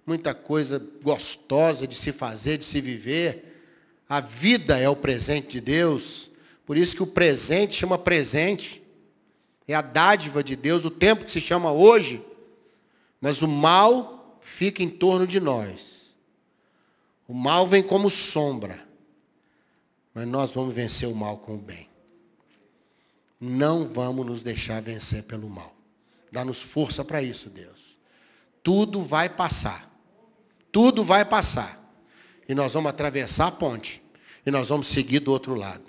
muita 0.07 0.33
coisa 0.35 0.83
gostosa 1.03 1.87
de 1.87 1.95
se 1.95 2.11
fazer, 2.11 2.57
de 2.57 2.65
se 2.65 2.81
viver. 2.81 3.61
A 4.09 4.21
vida 4.21 4.79
é 4.79 4.89
o 4.89 4.97
presente 4.97 5.49
de 5.49 5.61
Deus, 5.61 6.31
por 6.65 6.79
isso 6.79 6.97
que 6.97 7.03
o 7.03 7.07
presente 7.07 7.75
chama 7.75 7.99
presente. 7.99 8.83
É 9.69 9.75
a 9.75 9.83
dádiva 9.83 10.43
de 10.43 10.57
Deus, 10.57 10.85
o 10.87 10.91
tempo 10.91 11.25
que 11.25 11.33
se 11.33 11.41
chama 11.41 11.71
hoje. 11.71 12.25
Mas 13.21 13.43
o 13.43 13.49
mal 13.49 14.39
fica 14.43 14.83
em 14.83 14.89
torno 14.89 15.27
de 15.27 15.41
nós. 15.41 16.15
O 17.27 17.35
mal 17.35 17.67
vem 17.67 17.83
como 17.83 18.09
sombra. 18.09 18.94
Mas 20.15 20.27
nós 20.27 20.53
vamos 20.53 20.73
vencer 20.73 21.09
o 21.09 21.15
mal 21.15 21.39
com 21.39 21.57
o 21.57 21.59
bem. 21.59 21.89
Não 23.41 23.89
vamos 23.93 24.25
nos 24.25 24.43
deixar 24.43 24.81
vencer 24.81 25.25
pelo 25.25 25.51
mal. 25.51 25.75
Dá-nos 26.31 26.63
força 26.63 27.05
para 27.05 27.21
isso, 27.21 27.51
Deus. 27.51 27.99
Tudo 28.63 29.03
vai 29.03 29.29
passar. 29.29 29.91
Tudo 30.71 31.05
vai 31.05 31.25
passar. 31.25 31.81
E 32.49 32.55
nós 32.55 32.73
vamos 32.73 32.91
atravessar 32.91 33.49
a 33.49 33.53
ponte. 33.53 34.03
E 34.47 34.51
nós 34.51 34.69
vamos 34.69 34.87
seguir 34.87 35.21
do 35.21 35.33
outro 35.33 35.55
lado. 35.55 35.85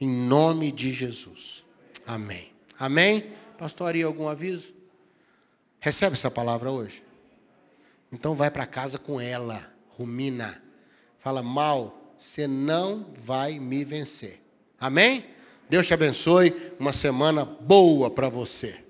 Em 0.00 0.08
nome 0.08 0.72
de 0.72 0.90
Jesus. 0.90 1.62
Amém. 2.06 2.52
Amém? 2.78 3.32
Pastor 3.58 3.94
algum 4.04 4.28
aviso? 4.28 4.74
Recebe 5.80 6.14
essa 6.14 6.30
palavra 6.30 6.70
hoje? 6.70 7.02
Então 8.12 8.34
vai 8.34 8.50
para 8.50 8.66
casa 8.66 8.98
com 8.98 9.20
ela, 9.20 9.72
rumina. 9.90 10.62
Fala, 11.18 11.42
mal, 11.42 12.05
você 12.26 12.46
não 12.46 13.06
vai 13.24 13.58
me 13.58 13.84
vencer. 13.84 14.40
Amém? 14.78 15.24
Deus 15.70 15.86
te 15.86 15.94
abençoe. 15.94 16.54
Uma 16.78 16.92
semana 16.92 17.44
boa 17.44 18.10
para 18.10 18.28
você. 18.28 18.85